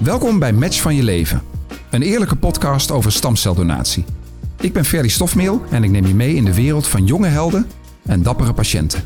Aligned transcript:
Welkom 0.00 0.38
bij 0.38 0.52
Match 0.52 0.80
van 0.80 0.94
je 0.94 1.02
leven, 1.02 1.42
een 1.90 2.02
eerlijke 2.02 2.36
podcast 2.36 2.90
over 2.90 3.12
stamceldonatie. 3.12 4.04
Ik 4.60 4.72
ben 4.72 4.84
Ferry 4.84 5.08
Stofmeel 5.08 5.62
en 5.70 5.84
ik 5.84 5.90
neem 5.90 6.06
je 6.06 6.14
mee 6.14 6.34
in 6.34 6.44
de 6.44 6.54
wereld 6.54 6.86
van 6.86 7.06
jonge 7.06 7.26
helden 7.26 7.66
en 8.02 8.22
dappere 8.22 8.52
patiënten. 8.52 9.02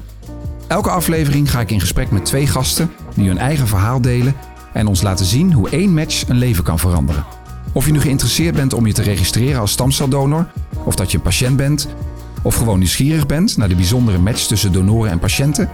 Elke 0.67 0.91
aflevering 0.91 1.51
ga 1.51 1.61
ik 1.61 1.71
in 1.71 1.81
gesprek 1.81 2.11
met 2.11 2.25
twee 2.25 2.47
gasten 2.47 2.91
die 3.15 3.29
hun 3.29 3.39
eigen 3.39 3.67
verhaal 3.67 4.01
delen 4.01 4.35
en 4.73 4.87
ons 4.87 5.03
laten 5.03 5.27
zien 5.27 5.53
hoe 5.53 5.71
één 5.71 5.95
match 5.95 6.29
een 6.29 6.39
leven 6.39 6.65
kan 6.65 6.79
veranderen. 6.79 7.25
Of 7.73 7.87
je 7.87 7.93
nu 7.93 8.01
geïnteresseerd 8.01 8.55
bent 8.55 8.73
om 8.73 8.87
je 8.87 8.93
te 8.93 9.03
registreren 9.03 9.61
als 9.61 9.73
stamceldonor, 9.73 10.47
of 10.85 10.95
dat 10.95 11.11
je 11.11 11.17
een 11.17 11.23
patiënt 11.23 11.57
bent, 11.57 11.89
of 12.43 12.55
gewoon 12.55 12.79
nieuwsgierig 12.79 13.27
bent 13.27 13.57
naar 13.57 13.69
de 13.69 13.75
bijzondere 13.75 14.19
match 14.19 14.47
tussen 14.47 14.73
donoren 14.73 15.11
en 15.11 15.19
patiënten, 15.19 15.71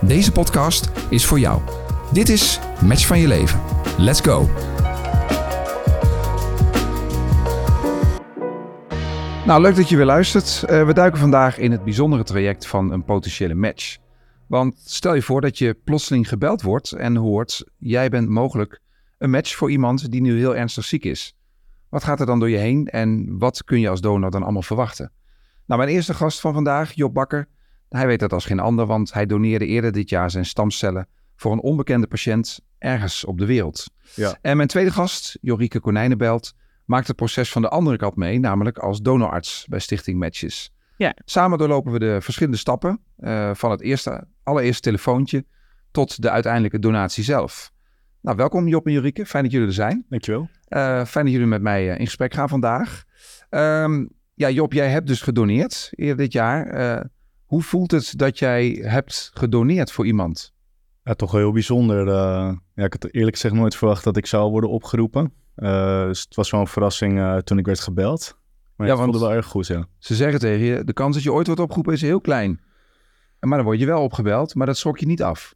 deze 0.00 0.32
podcast 0.32 0.90
is 1.08 1.24
voor 1.24 1.38
jou. 1.38 1.60
Dit 2.12 2.28
is 2.28 2.60
Match 2.84 3.06
van 3.06 3.18
je 3.18 3.28
leven. 3.28 3.60
Let's 3.98 4.20
go! 4.20 4.48
Nou, 9.46 9.62
leuk 9.62 9.76
dat 9.76 9.88
je 9.88 9.96
weer 9.96 10.04
luistert. 10.04 10.64
Uh, 10.70 10.86
we 10.86 10.92
duiken 10.92 11.20
vandaag 11.20 11.58
in 11.58 11.72
het 11.72 11.84
bijzondere 11.84 12.22
traject 12.22 12.66
van 12.66 12.92
een 12.92 13.04
potentiële 13.04 13.54
match. 13.54 13.96
Want 14.46 14.82
stel 14.84 15.14
je 15.14 15.22
voor 15.22 15.40
dat 15.40 15.58
je 15.58 15.74
plotseling 15.84 16.28
gebeld 16.28 16.62
wordt 16.62 16.92
en 16.92 17.16
hoort: 17.16 17.64
jij 17.78 18.08
bent 18.08 18.28
mogelijk 18.28 18.80
een 19.18 19.30
match 19.30 19.56
voor 19.56 19.70
iemand 19.70 20.10
die 20.10 20.20
nu 20.20 20.38
heel 20.38 20.56
ernstig 20.56 20.84
ziek 20.84 21.04
is. 21.04 21.36
Wat 21.88 22.04
gaat 22.04 22.20
er 22.20 22.26
dan 22.26 22.38
door 22.38 22.50
je 22.50 22.56
heen 22.56 22.86
en 22.86 23.38
wat 23.38 23.64
kun 23.64 23.80
je 23.80 23.88
als 23.88 24.00
donor 24.00 24.30
dan 24.30 24.42
allemaal 24.42 24.62
verwachten? 24.62 25.12
Nou, 25.66 25.80
mijn 25.80 25.94
eerste 25.94 26.14
gast 26.14 26.40
van 26.40 26.52
vandaag, 26.52 26.92
Job 26.92 27.14
Bakker, 27.14 27.48
hij 27.88 28.06
weet 28.06 28.20
dat 28.20 28.32
als 28.32 28.44
geen 28.44 28.60
ander, 28.60 28.86
want 28.86 29.12
hij 29.12 29.26
doneerde 29.26 29.66
eerder 29.66 29.92
dit 29.92 30.08
jaar 30.08 30.30
zijn 30.30 30.46
stamcellen 30.46 31.08
voor 31.38 31.52
een 31.52 31.60
onbekende 31.60 32.06
patiënt 32.06 32.60
ergens 32.78 33.24
op 33.24 33.38
de 33.38 33.46
wereld. 33.46 33.90
Ja. 34.14 34.38
En 34.40 34.56
mijn 34.56 34.68
tweede 34.68 34.90
gast, 34.90 35.38
Jorike 35.40 35.80
Konijnenbelt, 35.80 36.54
maakt 36.84 37.06
het 37.06 37.16
proces 37.16 37.52
van 37.52 37.62
de 37.62 37.68
andere 37.68 37.96
kant 37.96 38.16
mee, 38.16 38.38
namelijk 38.38 38.78
als 38.78 39.00
donorarts 39.00 39.66
bij 39.68 39.78
Stichting 39.78 40.18
Matches. 40.18 40.72
Ja. 40.96 41.16
Samen 41.24 41.58
doorlopen 41.58 41.92
we 41.92 41.98
de 41.98 42.20
verschillende 42.20 42.58
stappen 42.58 43.00
uh, 43.18 43.54
van 43.54 43.70
het 43.70 43.80
eerste, 43.80 44.26
allereerste 44.42 44.82
telefoontje 44.82 45.44
tot 45.90 46.22
de 46.22 46.30
uiteindelijke 46.30 46.78
donatie 46.78 47.24
zelf. 47.24 47.72
Nou, 48.20 48.36
welkom 48.36 48.68
Job 48.68 48.86
en 48.86 48.92
Jorike. 48.92 49.26
Fijn 49.26 49.42
dat 49.42 49.52
jullie 49.52 49.66
er 49.66 49.72
zijn. 49.72 50.06
Dankjewel. 50.08 50.48
Uh, 50.68 51.04
fijn 51.04 51.24
dat 51.24 51.34
jullie 51.34 51.48
met 51.48 51.62
mij 51.62 51.84
uh, 51.84 51.98
in 51.98 52.04
gesprek 52.04 52.34
gaan 52.34 52.48
vandaag. 52.48 53.04
Um, 53.50 54.10
ja, 54.34 54.50
Job, 54.50 54.72
jij 54.72 54.88
hebt 54.88 55.06
dus 55.06 55.20
gedoneerd 55.20 55.90
eerder 55.90 56.16
dit 56.16 56.32
jaar. 56.32 56.80
Uh, 56.80 57.04
hoe 57.44 57.62
voelt 57.62 57.90
het 57.90 58.18
dat 58.18 58.38
jij 58.38 58.68
hebt 58.82 59.30
gedoneerd 59.34 59.92
voor 59.92 60.06
iemand? 60.06 60.56
Ja, 61.08 61.14
toch 61.14 61.32
heel 61.32 61.52
bijzonder. 61.52 62.06
ja, 62.74 62.84
ik 62.84 62.92
had 62.92 63.08
eerlijk 63.10 63.36
gezegd 63.36 63.54
nooit 63.54 63.76
verwacht 63.76 64.04
dat 64.04 64.16
ik 64.16 64.26
zou 64.26 64.50
worden 64.50 64.70
opgeroepen. 64.70 65.32
dus 65.54 66.20
het 66.20 66.34
was 66.34 66.50
wel 66.50 66.60
een 66.60 66.66
verrassing 66.66 67.42
toen 67.44 67.58
ik 67.58 67.66
werd 67.66 67.80
gebeld. 67.80 68.38
Maar 68.76 68.86
ja, 68.86 68.92
het 68.92 69.02
voelde 69.02 69.18
wel 69.18 69.32
erg 69.32 69.46
goed, 69.46 69.66
ja. 69.66 69.86
Ze 69.98 70.14
zeggen 70.14 70.40
tegen 70.40 70.64
je, 70.64 70.84
de 70.84 70.92
kans 70.92 71.14
dat 71.14 71.22
je 71.22 71.32
ooit 71.32 71.46
wordt 71.46 71.62
opgeroepen 71.62 71.92
is 71.92 72.00
heel 72.00 72.20
klein. 72.20 72.60
Maar 73.40 73.56
dan 73.56 73.66
word 73.66 73.78
je 73.78 73.86
wel 73.86 74.02
opgebeld, 74.02 74.54
maar 74.54 74.66
dat 74.66 74.76
schrok 74.76 74.98
je 74.98 75.06
niet 75.06 75.22
af. 75.22 75.54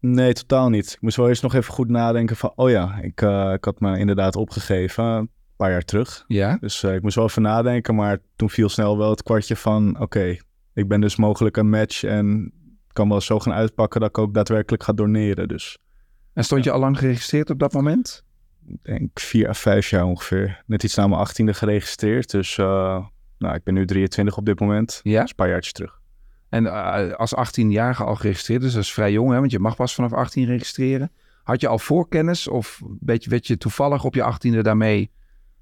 Nee, 0.00 0.32
totaal 0.32 0.68
niet. 0.68 0.92
Ik 0.92 1.00
moest 1.00 1.16
wel 1.16 1.28
eerst 1.28 1.42
nog 1.42 1.54
even 1.54 1.72
goed 1.72 1.88
nadenken 1.88 2.36
van, 2.36 2.52
oh 2.54 2.70
ja, 2.70 2.98
ik, 3.02 3.20
ik 3.54 3.64
had 3.64 3.80
me 3.80 3.98
inderdaad 3.98 4.36
opgegeven 4.36 5.04
een 5.04 5.30
paar 5.56 5.70
jaar 5.70 5.84
terug. 5.84 6.24
Ja. 6.26 6.56
Dus 6.60 6.82
ik 6.82 7.02
moest 7.02 7.16
wel 7.16 7.24
even 7.24 7.42
nadenken, 7.42 7.94
maar 7.94 8.18
toen 8.36 8.50
viel 8.50 8.68
snel 8.68 8.98
wel 8.98 9.10
het 9.10 9.22
kwartje 9.22 9.56
van, 9.56 10.00
oké, 10.00 10.36
ik 10.74 10.88
ben 10.88 11.00
dus 11.00 11.16
mogelijk 11.16 11.56
een 11.56 11.70
match 11.70 12.04
en 12.04 12.52
kan 12.94 13.08
wel 13.08 13.20
zo 13.20 13.38
gaan 13.38 13.52
uitpakken 13.52 14.00
dat 14.00 14.08
ik 14.08 14.18
ook 14.18 14.34
daadwerkelijk 14.34 14.82
ga 14.82 14.92
doneren. 14.92 15.48
Dus. 15.48 15.78
En 16.32 16.44
stond 16.44 16.64
je 16.64 16.70
al 16.70 16.80
lang 16.80 16.98
geregistreerd 16.98 17.50
op 17.50 17.58
dat 17.58 17.72
moment? 17.72 18.24
Ik 18.66 18.78
denk 18.82 19.20
vier 19.20 19.48
à 19.48 19.52
vijf 19.52 19.90
jaar 19.90 20.04
ongeveer. 20.04 20.62
Net 20.66 20.82
iets 20.82 20.94
na 20.94 21.06
mijn 21.06 21.20
achttiende 21.20 21.54
geregistreerd. 21.54 22.30
Dus 22.30 22.56
uh, 22.56 23.06
nou, 23.38 23.54
ik 23.54 23.62
ben 23.62 23.74
nu 23.74 23.86
23 23.86 24.36
op 24.36 24.46
dit 24.46 24.60
moment. 24.60 25.00
Ja? 25.02 25.20
Een 25.20 25.34
paar 25.36 25.48
jaartjes 25.48 25.72
terug. 25.72 26.00
En 26.48 26.64
uh, 26.64 27.12
als 27.12 27.34
18-jarige 27.34 28.04
al 28.04 28.14
geregistreerd, 28.14 28.60
dus 28.60 28.72
dat 28.72 28.82
is 28.82 28.92
vrij 28.92 29.12
jong, 29.12 29.30
hè, 29.30 29.38
want 29.38 29.50
je 29.50 29.58
mag 29.58 29.76
pas 29.76 29.94
vanaf 29.94 30.12
18 30.12 30.44
registreren. 30.44 31.12
Had 31.42 31.60
je 31.60 31.68
al 31.68 31.78
voorkennis 31.78 32.48
of 32.48 32.82
beetje, 32.84 33.30
werd 33.30 33.46
je 33.46 33.56
toevallig 33.56 34.04
op 34.04 34.14
je 34.14 34.34
18e 34.34 34.58
daarmee, 34.58 35.10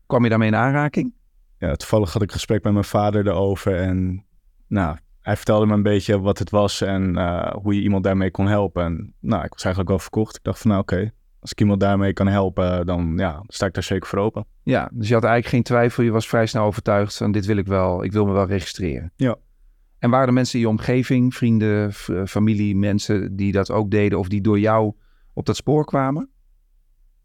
kwam 0.07 0.23
je 0.23 0.29
daarmee 0.29 0.49
in 0.49 0.55
aanraking? 0.55 1.15
Ja, 1.59 1.75
toevallig 1.75 2.13
had 2.13 2.23
ik 2.23 2.29
een 2.29 2.35
gesprek 2.35 2.63
met 2.63 2.73
mijn 2.73 2.85
vader 2.85 3.27
erover 3.27 3.77
en 3.77 4.25
nou, 4.67 4.97
hij 5.23 5.37
vertelde 5.37 5.67
me 5.67 5.73
een 5.73 5.83
beetje 5.83 6.21
wat 6.21 6.39
het 6.39 6.51
was 6.51 6.81
en 6.81 7.19
uh, 7.19 7.53
hoe 7.53 7.75
je 7.75 7.83
iemand 7.83 8.05
daarmee 8.05 8.31
kon 8.31 8.47
helpen. 8.47 8.85
En 8.85 9.15
nou, 9.21 9.45
ik 9.45 9.53
was 9.53 9.65
eigenlijk 9.65 9.89
wel 9.89 9.99
verkocht. 9.99 10.37
Ik 10.37 10.43
dacht 10.43 10.59
van 10.59 10.71
nou 10.71 10.83
oké, 10.83 11.13
als 11.41 11.51
ik 11.51 11.61
iemand 11.61 11.81
daarmee 11.81 12.13
kan 12.13 12.27
helpen, 12.27 12.87
dan 12.87 13.15
ja, 13.17 13.43
sta 13.47 13.67
ik 13.67 13.75
daar 13.75 13.83
zeker 13.83 14.09
voor 14.09 14.19
open. 14.19 14.47
Ja, 14.63 14.91
dus 14.93 15.09
je 15.09 15.15
had 15.15 15.25
eigenlijk 15.25 15.55
geen 15.55 15.77
twijfel, 15.77 16.03
je 16.03 16.11
was 16.11 16.29
vrij 16.29 16.47
snel 16.47 16.65
overtuigd 16.65 17.17
van 17.17 17.33
dit 17.33 17.47
wil 17.47 17.57
ik 17.57 17.67
wel, 17.67 18.05
ik 18.05 18.13
wil 18.13 18.27
me 18.27 18.33
wel 18.33 18.47
registreren. 18.47 19.13
Ja. 19.17 19.37
En 19.99 20.11
waren 20.11 20.27
er 20.27 20.33
mensen 20.33 20.55
in 20.55 20.61
je 20.61 20.71
omgeving, 20.71 21.35
vrienden, 21.35 21.93
familie, 22.27 22.77
mensen 22.77 23.37
die 23.37 23.53
dat 23.53 23.71
ook 23.71 23.91
deden 23.91 24.19
of 24.19 24.29
die 24.29 24.41
door 24.41 24.59
jou 24.59 24.93
op 25.33 25.47
dat 25.47 25.57
spoor 25.57 25.85
kwamen? 25.85 26.31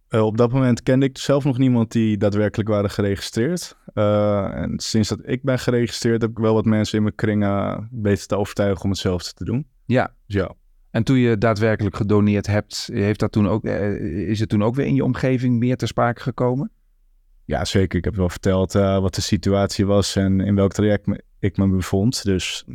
Uh, 0.09 0.25
op 0.25 0.37
dat 0.37 0.51
moment 0.51 0.83
kende 0.83 1.05
ik 1.05 1.17
zelf 1.17 1.43
nog 1.43 1.57
niemand 1.57 1.91
die 1.91 2.17
daadwerkelijk 2.17 2.69
waren 2.69 2.89
geregistreerd. 2.89 3.77
Uh, 3.93 4.55
en 4.55 4.79
sinds 4.79 5.09
dat 5.09 5.19
ik 5.23 5.43
ben 5.43 5.59
geregistreerd 5.59 6.21
heb 6.21 6.31
ik 6.31 6.37
wel 6.37 6.53
wat 6.53 6.65
mensen 6.65 6.97
in 6.97 7.03
mijn 7.03 7.15
kringen 7.15 7.87
beter 7.91 8.27
te 8.27 8.35
overtuigen 8.35 8.83
om 8.83 8.89
hetzelfde 8.89 9.33
te 9.33 9.43
doen. 9.43 9.67
Ja. 9.85 10.13
Dus 10.25 10.35
ja. 10.35 10.53
En 10.91 11.03
toen 11.03 11.17
je 11.17 11.37
daadwerkelijk 11.37 11.95
gedoneerd 11.95 12.47
hebt, 12.47 12.89
heeft 12.93 13.19
dat 13.19 13.31
toen 13.31 13.47
ook, 13.47 13.65
uh, 13.65 14.29
is 14.29 14.39
het 14.39 14.49
toen 14.49 14.63
ook 14.63 14.75
weer 14.75 14.85
in 14.85 14.95
je 14.95 15.03
omgeving 15.03 15.59
meer 15.59 15.77
ter 15.77 15.87
sprake 15.87 16.21
gekomen? 16.21 16.71
Ja, 17.45 17.65
zeker. 17.65 17.97
Ik 17.97 18.05
heb 18.05 18.15
wel 18.15 18.29
verteld 18.29 18.73
wat 18.73 19.15
de 19.15 19.21
situatie 19.21 19.85
was 19.85 20.15
en 20.15 20.39
in 20.39 20.55
welk 20.55 20.73
traject 20.73 21.07
ik 21.39 21.57
me 21.57 21.67
bevond. 21.67 22.23
Dus 22.23 22.65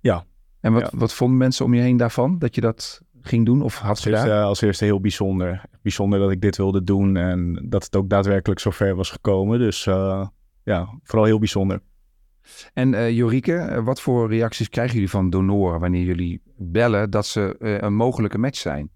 ja. 0.00 0.24
En 0.60 0.72
wat, 0.72 0.90
wat 0.92 1.14
vonden 1.14 1.38
mensen 1.38 1.64
om 1.64 1.74
je 1.74 1.80
heen 1.80 1.96
daarvan? 1.96 2.38
Dat 2.38 2.54
je 2.54 2.60
dat 2.60 3.00
ging 3.22 3.46
doen 3.46 3.62
of 3.62 3.78
had 3.78 4.00
gedaan? 4.00 4.26
Uh, 4.26 4.44
als 4.44 4.60
eerste 4.60 4.84
heel 4.84 5.00
bijzonder. 5.00 5.64
Bijzonder 5.82 6.18
dat 6.18 6.30
ik 6.30 6.40
dit 6.40 6.56
wilde 6.56 6.84
doen 6.84 7.16
en 7.16 7.66
dat 7.68 7.84
het 7.84 7.96
ook 7.96 8.08
daadwerkelijk 8.08 8.60
zover 8.60 8.94
was 8.94 9.10
gekomen. 9.10 9.58
Dus 9.58 9.86
uh, 9.86 10.26
ja, 10.62 10.98
vooral 11.02 11.26
heel 11.26 11.38
bijzonder. 11.38 11.80
En 12.72 12.92
uh, 12.92 13.10
Jorike, 13.10 13.82
wat 13.84 14.00
voor 14.00 14.28
reacties 14.28 14.68
krijgen 14.68 14.94
jullie 14.94 15.10
van 15.10 15.30
donoren 15.30 15.80
wanneer 15.80 16.04
jullie 16.04 16.42
bellen 16.56 17.10
dat 17.10 17.26
ze 17.26 17.54
een 17.58 17.94
mogelijke 17.94 18.38
match 18.38 18.58
zijn? 18.58 18.90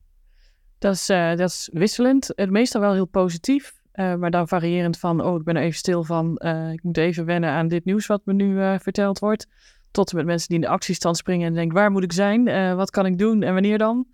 Dat 0.79 0.95
is, 0.95 1.07
dat 1.07 1.41
is 1.41 1.71
wisselend. 1.73 2.33
Het 2.35 2.51
meestal 2.51 2.81
wel 2.81 2.93
heel 2.93 3.07
positief. 3.07 3.77
Uh, 3.97 4.15
maar 4.15 4.31
dan 4.31 4.49
variërend 4.49 4.99
van, 4.99 5.25
oh, 5.25 5.37
ik 5.37 5.45
ben 5.45 5.57
er 5.57 5.63
even 5.63 5.79
stil 5.79 6.05
van, 6.05 6.41
uh, 6.45 6.73
ik 6.73 6.83
moet 6.83 6.97
even 6.97 7.25
wennen 7.25 7.51
aan 7.51 7.69
dit 7.69 7.85
nieuws 7.85 8.07
wat 8.07 8.21
me 8.25 8.33
nu 8.33 8.55
uh, 8.55 8.79
verteld 8.79 9.19
wordt. 9.19 9.47
Tot 9.91 10.11
en 10.11 10.17
met 10.17 10.27
mensen 10.27 10.49
die 10.49 10.57
in 10.57 10.63
de 10.63 10.69
actiestand 10.71 11.17
springen 11.17 11.47
en 11.47 11.55
denken, 11.55 11.75
waar 11.77 11.91
moet 11.91 12.03
ik 12.03 12.13
zijn? 12.13 12.45
wat 12.77 12.91
kan 12.91 13.07
ik 13.07 13.19
doen 13.19 13.43
en 13.43 13.53
wanneer 13.53 13.79
dan? 13.79 14.07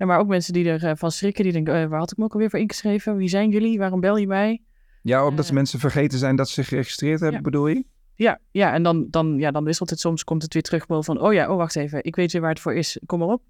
En 0.00 0.06
maar 0.06 0.18
ook 0.18 0.28
mensen 0.28 0.52
die 0.52 0.68
ervan 0.68 0.96
van 0.96 1.10
schrikken, 1.10 1.44
die 1.44 1.52
denken, 1.52 1.88
waar 1.88 1.98
had 1.98 2.10
ik 2.10 2.16
me 2.16 2.24
ook 2.24 2.32
alweer 2.32 2.50
voor 2.50 2.58
ingeschreven? 2.58 3.16
Wie 3.16 3.28
zijn 3.28 3.50
jullie? 3.50 3.78
Waarom 3.78 4.00
bel 4.00 4.16
je 4.16 4.26
mij? 4.26 4.62
Ja, 5.02 5.26
omdat 5.26 5.52
mensen 5.52 5.78
vergeten 5.78 6.18
zijn 6.18 6.36
dat 6.36 6.48
ze 6.48 6.54
zich 6.54 6.68
geregistreerd 6.68 7.20
hebben, 7.20 7.42
bedoel 7.42 7.66
je? 7.66 7.84
Ja, 8.14 8.40
ja 8.50 8.72
en 8.72 8.82
dan, 8.82 9.06
dan, 9.10 9.38
ja, 9.38 9.50
dan 9.50 9.64
wisselt 9.64 9.90
het 9.90 10.00
soms, 10.00 10.24
komt 10.24 10.42
het 10.42 10.52
weer 10.52 10.62
terug 10.62 10.84
van, 10.86 11.20
oh 11.20 11.32
ja, 11.32 11.50
oh 11.50 11.56
wacht 11.56 11.76
even, 11.76 12.04
ik 12.04 12.16
weet 12.16 12.32
weer 12.32 12.40
waar 12.40 12.50
het 12.50 12.60
voor 12.60 12.74
is, 12.74 13.00
kom 13.06 13.18
maar 13.18 13.28
op. 13.28 13.42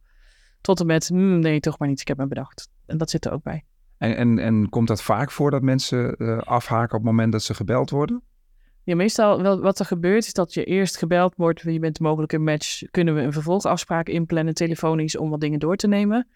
Tot 0.60 0.80
en 0.80 0.86
met, 0.86 1.08
hmm, 1.08 1.38
nee, 1.38 1.60
toch 1.60 1.78
maar 1.78 1.88
niet, 1.88 2.00
ik 2.00 2.08
heb 2.08 2.16
me 2.16 2.26
bedacht. 2.26 2.68
En 2.86 2.98
dat 2.98 3.10
zit 3.10 3.24
er 3.24 3.32
ook 3.32 3.42
bij. 3.42 3.64
En, 3.98 4.16
en, 4.16 4.38
en 4.38 4.68
komt 4.68 4.88
dat 4.88 5.02
vaak 5.02 5.30
voor 5.30 5.50
dat 5.50 5.62
mensen 5.62 6.14
uh, 6.18 6.38
afhaken 6.38 6.96
op 6.96 7.02
het 7.02 7.10
moment 7.10 7.32
dat 7.32 7.42
ze 7.42 7.54
gebeld 7.54 7.90
worden? 7.90 8.22
Ja, 8.84 8.96
meestal 8.96 9.42
wel, 9.42 9.60
wat 9.60 9.78
er 9.78 9.84
gebeurt 9.84 10.26
is 10.26 10.32
dat 10.32 10.54
je 10.54 10.64
eerst 10.64 10.96
gebeld 10.96 11.34
wordt. 11.36 11.60
Je 11.60 11.78
bent 11.78 12.00
mogelijk 12.00 12.32
een 12.32 12.44
match. 12.44 12.82
Kunnen 12.90 13.14
we 13.14 13.20
een 13.20 13.32
vervolgafspraak 13.32 14.08
inplannen 14.08 14.54
telefonisch 14.54 15.16
om 15.16 15.30
wat 15.30 15.40
dingen 15.40 15.58
door 15.58 15.76
te 15.76 15.88
nemen? 15.88 16.28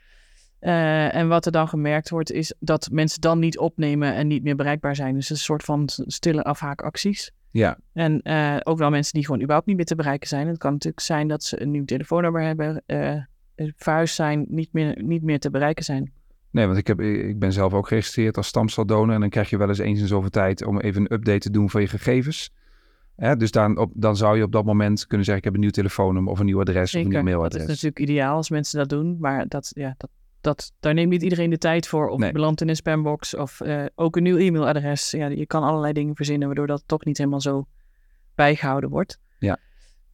Uh, 0.61 1.15
en 1.15 1.29
wat 1.29 1.47
er 1.47 1.53
dan 1.53 1.69
gemerkt 1.69 2.11
wordt 2.11 2.33
is 2.33 2.55
dat 2.59 2.89
mensen 2.93 3.21
dan 3.21 3.39
niet 3.39 3.59
opnemen 3.59 4.15
en 4.15 4.27
niet 4.27 4.43
meer 4.43 4.57
bereikbaar 4.57 4.97
zijn. 4.97 5.15
Dus 5.15 5.31
een 5.31 5.37
soort 5.37 5.63
van 5.63 5.89
stille 5.89 6.43
afhaakacties. 6.43 7.33
Ja. 7.51 7.79
En 7.93 8.21
uh, 8.23 8.57
ook 8.63 8.79
wel 8.79 8.91
mensen 8.91 9.13
die 9.13 9.25
gewoon 9.25 9.41
überhaupt 9.41 9.67
niet 9.67 9.77
meer 9.77 9.85
te 9.85 9.95
bereiken 9.95 10.29
zijn. 10.29 10.47
Het 10.47 10.59
kan 10.59 10.73
natuurlijk 10.73 11.03
zijn 11.03 11.29
dat 11.29 11.45
ze 11.45 11.63
een 11.63 11.71
nieuw 11.71 11.85
telefoonnummer 11.85 12.43
hebben, 12.43 12.83
verhuisd 13.77 14.15
zijn, 14.15 14.45
niet 14.49 14.73
meer, 14.73 15.03
niet 15.03 15.23
meer 15.23 15.39
te 15.39 15.51
bereiken 15.51 15.85
zijn. 15.85 16.13
Nee, 16.55 16.67
want 16.67 16.79
ik, 16.79 16.87
heb, 16.87 17.01
ik 17.01 17.39
ben 17.39 17.53
zelf 17.53 17.73
ook 17.73 17.89
geregistreerd 17.89 18.37
als 18.37 18.47
stamceldonor. 18.47 19.15
En 19.15 19.21
dan 19.21 19.29
krijg 19.29 19.51
je 19.51 19.57
wel 19.57 19.69
eens 19.69 19.79
eens 19.79 20.01
in 20.01 20.07
zoveel 20.07 20.31
tijd 20.31 20.65
om 20.65 20.81
even 20.81 21.01
een 21.01 21.13
update 21.13 21.39
te 21.39 21.51
doen 21.51 21.71
van 21.71 21.81
je 21.81 21.87
gegevens. 21.87 22.53
Hè, 23.17 23.37
dus 23.37 23.51
dan, 23.51 23.79
op, 23.79 23.93
dan 23.95 24.17
zou 24.17 24.37
je 24.37 24.43
op 24.43 24.53
dat 24.53 24.65
moment 24.65 25.07
kunnen 25.07 25.27
zeggen: 25.27 25.37
Ik 25.37 25.45
heb 25.45 25.55
een 25.55 25.61
nieuw 25.61 25.71
telefoonnummer 25.71 26.33
of 26.33 26.39
een 26.39 26.45
nieuw 26.45 26.61
adres 26.61 26.95
of 26.95 27.01
een 27.01 27.09
nieuw 27.09 27.23
mailadres. 27.23 27.67
Dat 27.67 27.77
is 27.77 27.83
natuurlijk 27.83 28.11
ideaal 28.11 28.37
als 28.37 28.51
mensen 28.51 28.79
dat 28.79 28.89
doen. 28.89 29.17
Maar 29.21 29.49
dat, 29.49 29.71
ja, 29.75 29.95
dat, 29.97 30.11
dat, 30.41 30.73
daar 30.81 30.95
neemt 30.95 31.11
niet 31.11 31.23
iedereen 31.23 31.51
de 31.51 31.59
tijd 31.59 31.87
voor. 31.87 32.09
Of 32.09 32.19
nee. 32.19 32.33
belandt 32.33 32.61
in 32.61 32.69
een 32.69 32.77
spambox 32.77 33.37
of 33.37 33.61
uh, 33.61 33.85
ook 33.95 34.17
een 34.17 34.23
nieuw 34.23 34.37
e-mailadres. 34.37 35.11
Ja, 35.11 35.27
je 35.27 35.47
kan 35.47 35.63
allerlei 35.63 35.93
dingen 35.93 36.17
verzinnen 36.17 36.47
waardoor 36.47 36.67
dat 36.67 36.83
toch 36.87 37.05
niet 37.05 37.19
helemaal 37.19 37.41
zo 37.41 37.67
bijgehouden 38.35 38.91
wordt. 38.91 39.19
Ja. 39.39 39.59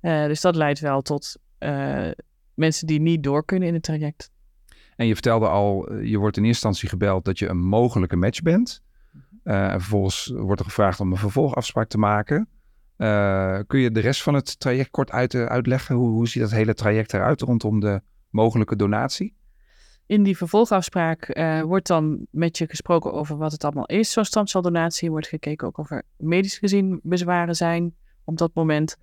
Uh, 0.02 0.26
dus 0.26 0.40
dat 0.40 0.56
leidt 0.56 0.80
wel 0.80 1.02
tot 1.02 1.36
uh, 1.58 2.10
mensen 2.54 2.86
die 2.86 3.00
niet 3.00 3.22
door 3.22 3.44
kunnen 3.44 3.68
in 3.68 3.74
het 3.74 3.82
traject. 3.82 4.30
En 5.00 5.06
je 5.06 5.12
vertelde 5.12 5.48
al, 5.48 5.94
je 5.94 6.18
wordt 6.18 6.36
in 6.36 6.44
eerste 6.44 6.66
instantie 6.66 6.88
gebeld 6.88 7.24
dat 7.24 7.38
je 7.38 7.48
een 7.48 7.60
mogelijke 7.60 8.16
match 8.16 8.42
bent. 8.42 8.82
en 9.42 9.80
vervolgens 9.80 10.26
wordt 10.26 10.60
er 10.60 10.66
gevraagd 10.66 11.00
om 11.00 11.12
een 11.12 11.18
vervolgafspraak 11.18 11.88
te 11.88 11.98
maken. 11.98 12.48
kun 13.66 13.80
je 13.80 13.90
de 13.90 14.00
rest 14.00 14.22
van 14.22 14.34
het 14.34 14.60
traject 14.60 14.90
kort 14.90 15.10
uit, 15.10 15.34
uitleggen? 15.34 15.94
Hoe, 15.94 16.08
hoe 16.08 16.28
ziet 16.28 16.42
dat 16.42 16.50
hele 16.50 16.74
traject 16.74 17.12
eruit 17.12 17.40
rondom 17.40 17.80
de 17.80 18.00
mogelijke 18.30 18.76
donatie? 18.76 19.36
In 20.06 20.22
die 20.22 20.36
vervolgafspraak 20.36 21.36
uh, 21.36 21.60
wordt 21.60 21.86
dan 21.86 22.26
met 22.30 22.58
je 22.58 22.66
gesproken 22.68 23.12
over 23.12 23.36
wat 23.36 23.52
het 23.52 23.64
allemaal 23.64 23.86
is, 23.86 24.12
zo'n 24.12 24.24
stamceldonatie. 24.24 25.10
Wordt 25.10 25.28
gekeken 25.28 25.66
ook 25.66 25.78
of 25.78 25.90
er 25.90 26.02
medisch 26.16 26.58
gezien 26.58 27.00
bezwaren 27.02 27.56
zijn 27.56 27.94
op 28.24 28.38
dat 28.38 28.54
moment. 28.54 28.96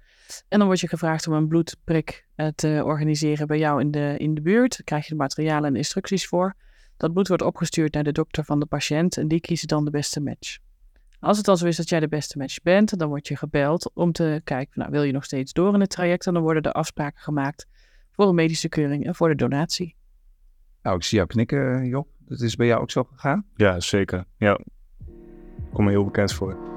En 0.47 0.57
dan 0.59 0.67
word 0.67 0.79
je 0.79 0.87
gevraagd 0.87 1.27
om 1.27 1.33
een 1.33 1.47
bloedprik 1.47 2.25
uh, 2.35 2.47
te 2.55 2.81
organiseren 2.85 3.47
bij 3.47 3.57
jou 3.57 3.81
in 3.81 3.91
de, 3.91 4.15
in 4.17 4.33
de 4.33 4.41
buurt. 4.41 4.71
Daar 4.71 4.83
krijg 4.83 5.03
je 5.03 5.09
de 5.09 5.15
materialen 5.15 5.69
en 5.69 5.75
instructies 5.75 6.27
voor. 6.27 6.55
Dat 6.97 7.13
bloed 7.13 7.27
wordt 7.27 7.43
opgestuurd 7.43 7.93
naar 7.93 8.03
de 8.03 8.11
dokter 8.11 8.45
van 8.45 8.59
de 8.59 8.65
patiënt 8.65 9.17
en 9.17 9.27
die 9.27 9.39
kiezen 9.39 9.67
dan 9.67 9.85
de 9.85 9.91
beste 9.91 10.21
match. 10.21 10.57
Als 11.19 11.37
het 11.37 11.45
dan 11.45 11.57
zo 11.57 11.65
is 11.65 11.77
dat 11.77 11.89
jij 11.89 11.99
de 11.99 12.07
beste 12.07 12.37
match 12.37 12.61
bent, 12.61 12.97
dan 12.99 13.07
word 13.07 13.27
je 13.27 13.35
gebeld 13.35 13.91
om 13.93 14.11
te 14.11 14.41
kijken, 14.43 14.79
nou, 14.79 14.91
wil 14.91 15.03
je 15.03 15.11
nog 15.11 15.25
steeds 15.25 15.53
door 15.53 15.73
in 15.73 15.79
het 15.79 15.89
traject? 15.89 16.27
En 16.27 16.33
dan 16.33 16.43
worden 16.43 16.63
de 16.63 16.71
afspraken 16.71 17.21
gemaakt 17.21 17.67
voor 18.11 18.27
een 18.27 18.35
medische 18.35 18.69
keuring 18.69 19.05
en 19.05 19.15
voor 19.15 19.29
de 19.29 19.35
donatie. 19.35 19.95
Nou, 20.81 20.95
ik 20.95 21.03
zie 21.03 21.17
jou 21.17 21.29
knikken, 21.29 21.85
Job. 21.87 22.07
Dat 22.17 22.41
is 22.41 22.55
bij 22.55 22.67
jou 22.67 22.81
ook 22.81 22.91
zo 22.91 23.03
gegaan? 23.03 23.45
Ja, 23.55 23.79
zeker. 23.79 24.25
Ja, 24.37 24.59
kom 25.73 25.85
me 25.85 25.89
heel 25.89 26.05
bekend 26.05 26.33
voor. 26.33 26.76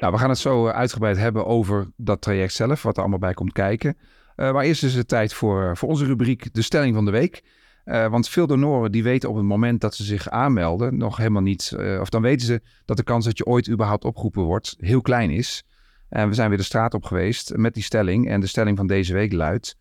Nou, 0.00 0.12
we 0.12 0.18
gaan 0.18 0.28
het 0.28 0.38
zo 0.38 0.66
eh, 0.66 0.74
uitgebreid 0.74 1.16
hebben 1.16 1.46
over 1.46 1.90
dat 1.96 2.20
traject 2.20 2.52
zelf, 2.52 2.82
wat 2.82 2.94
er 2.94 3.00
allemaal 3.00 3.18
bij 3.18 3.34
komt 3.34 3.52
kijken. 3.52 3.96
Uh, 4.36 4.52
maar 4.52 4.64
eerst 4.64 4.82
is 4.82 4.94
het 4.94 5.08
tijd 5.08 5.34
voor, 5.34 5.62
eh, 5.64 5.74
voor 5.74 5.88
onze 5.88 6.04
rubriek 6.04 6.54
De 6.54 6.62
Stelling 6.62 6.94
van 6.94 7.04
de 7.04 7.10
Week. 7.10 7.42
want 7.84 8.28
veel 8.28 8.46
donoren 8.46 8.92
die 8.92 9.02
weten 9.02 9.28
op 9.28 9.34
het 9.34 9.44
moment 9.44 9.80
dat 9.80 9.94
ze 9.94 10.04
zich 10.04 10.28
aanmelden 10.28 10.96
nog 10.96 11.16
helemaal 11.16 11.42
niet, 11.42 11.76
of 12.00 12.08
dan 12.08 12.22
weten 12.22 12.46
ze 12.46 12.62
dat 12.84 12.96
de 12.96 13.02
kans 13.02 13.24
dat 13.24 13.38
je 13.38 13.44
ooit 13.44 13.68
überhaupt 13.68 14.04
opgeroepen 14.04 14.42
wordt 14.42 14.76
heel 14.78 15.00
klein 15.00 15.30
is. 15.30 15.64
En 16.08 16.28
we 16.28 16.34
zijn 16.34 16.48
weer 16.48 16.58
de 16.58 16.64
straat 16.64 16.94
op 16.94 17.04
geweest 17.04 17.56
met 17.56 17.74
die 17.74 17.82
stelling. 17.82 18.28
En 18.28 18.40
de 18.40 18.46
stelling 18.46 18.76
van 18.76 18.86
deze 18.86 19.12
week 19.12 19.32
luidt: 19.32 19.76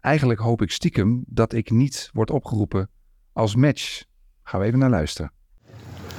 Eigenlijk 0.00 0.40
hoop 0.40 0.62
ik 0.62 0.70
stiekem 0.70 1.24
dat 1.26 1.52
ik 1.52 1.70
niet 1.70 2.10
word 2.12 2.30
opgeroepen 2.30 2.90
als 3.32 3.54
match. 3.54 4.02
Gaan 4.42 4.60
we 4.60 4.66
even 4.66 4.78
naar 4.78 4.90
luisteren. 4.90 5.32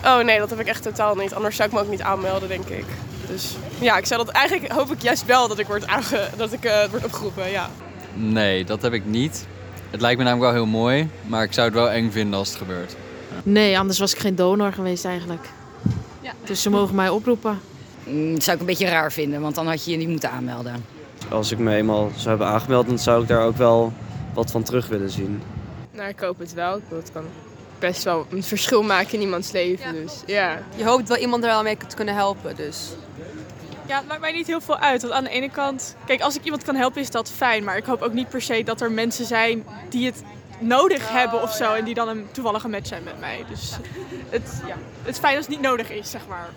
Oh 0.04 0.24
nee, 0.24 0.40
dat 0.40 0.50
heb 0.50 0.60
ik 0.60 0.68
echt 0.68 0.84
totaal 0.84 1.16
niet. 1.16 1.34
Anders 1.34 1.56
zou 1.56 1.70
ik 1.70 1.76
me 1.76 1.82
ook 1.82 1.90
niet 1.90 2.02
aanmelden, 2.02 2.48
denk 2.48 2.66
ik. 2.66 2.86
Dus 3.32 3.56
ja, 3.80 3.98
ik 3.98 4.06
zou 4.06 4.26
dat 4.26 4.34
eigenlijk 4.34 4.72
hoop 4.72 4.92
ik 4.92 5.02
juist 5.02 5.26
wel 5.26 5.48
dat 5.48 5.60
ik 5.60 5.68
word, 5.68 5.88
aange, 5.88 6.30
dat 6.38 6.54
ik, 6.54 6.66
uh, 6.66 6.86
word 6.86 7.06
opgeroepen. 7.06 7.52
Ja. 7.52 7.70
Nee, 8.14 8.66
dat 8.66 8.82
heb 8.82 8.94
ik 8.94 9.06
niet. 9.06 9.48
Het 9.90 10.02
lijkt 10.02 10.18
me 10.18 10.24
namelijk 10.24 10.52
wel 10.52 10.64
heel 10.64 10.72
mooi, 10.72 11.10
maar 11.28 11.44
ik 11.44 11.54
zou 11.54 11.68
het 11.68 11.76
wel 11.76 11.90
eng 11.90 12.12
vinden 12.12 12.40
als 12.40 12.50
het 12.50 12.58
gebeurt. 12.58 12.96
Nee, 13.44 13.80
anders 13.80 14.00
was 14.00 14.14
ik 14.14 14.20
geen 14.20 14.36
donor 14.36 14.74
geweest 14.74 15.06
eigenlijk. 15.06 15.50
Ja. 16.22 16.32
Dus 16.44 16.62
ze 16.62 16.70
mogen 16.70 16.96
mij 16.96 17.10
oproepen. 17.10 17.60
Mm, 18.04 18.34
dat 18.34 18.44
zou 18.44 18.56
ik 18.56 18.62
een 18.62 18.70
beetje 18.70 18.88
raar 18.88 19.12
vinden, 19.12 19.42
want 19.42 19.56
dan 19.56 19.68
had 19.68 19.86
je 19.86 19.92
je 19.92 19.98
niet 19.98 20.08
moeten 20.08 20.32
aanmelden 20.32 20.84
als 21.30 21.52
ik 21.52 21.58
me 21.58 21.76
eenmaal 21.76 22.12
zou 22.16 22.30
hebben 22.30 22.48
aangemeld, 22.48 22.88
dan 22.88 23.00
zou 23.00 23.22
ik 23.22 23.28
daar 23.28 23.46
ook 23.46 23.58
wel 23.58 23.94
wat 24.34 24.52
van 24.52 24.64
terug 24.64 24.88
willen 24.88 25.10
zien. 25.10 25.42
Nou, 25.92 26.10
ik 26.10 26.20
hoop 26.20 26.40
het 26.40 26.54
wel. 26.54 26.82
Het 26.90 27.12
kan 27.14 27.24
best 27.80 28.04
wel 28.04 28.26
een 28.30 28.44
verschil 28.44 28.84
maken 28.84 29.14
in 29.14 29.22
iemands 29.22 29.52
leven. 29.52 29.94
Dus, 29.94 30.22
ja. 30.26 30.60
Je 30.76 30.86
hoopt 30.86 31.08
wel 31.08 31.18
iemand 31.18 31.44
er 31.44 31.50
wel 31.50 31.64
mee 31.64 31.78
te 31.88 31.96
kunnen 31.96 32.16
helpen. 32.16 32.56
Dus. 32.56 32.90
Ja, 33.92 33.98
het 33.98 34.08
maakt 34.08 34.22
mij 34.22 34.32
niet 34.32 34.48
heel 34.48 34.62
veel 34.62 34.78
uit. 34.78 35.02
Want 35.02 35.14
aan 35.14 35.24
de 35.24 35.30
ene 35.30 35.50
kant, 35.50 35.96
kijk, 36.06 36.22
als 36.22 36.36
ik 36.36 36.44
iemand 36.44 36.64
kan 36.64 36.76
helpen, 36.76 37.02
is 37.02 37.12
dat 37.12 37.32
fijn. 37.32 37.64
Maar 37.64 37.78
ik 37.78 37.86
hoop 37.86 38.02
ook 38.02 38.14
niet 38.14 38.30
per 38.30 38.42
se 38.42 38.64
dat 38.64 38.82
er 38.82 38.92
mensen 38.92 39.26
zijn 39.26 39.66
die 39.90 40.06
het 40.06 40.24
nodig 40.60 41.12
hebben 41.12 41.42
of 41.42 41.54
zo. 41.54 41.74
En 41.74 41.86
die 41.86 41.94
dan 41.94 42.08
een 42.08 42.28
toevallige 42.32 42.68
match 42.68 42.88
zijn 42.88 43.04
met 43.04 43.20
mij. 43.20 43.44
Dus 43.50 43.72
het, 44.30 44.62
ja, 44.68 44.76
het 45.02 45.14
is 45.14 45.20
fijn 45.20 45.36
als 45.36 45.46
het 45.46 45.56
niet 45.56 45.64
nodig 45.64 45.92
is, 45.92 46.10
zeg 46.10 46.28
maar. 46.28 46.50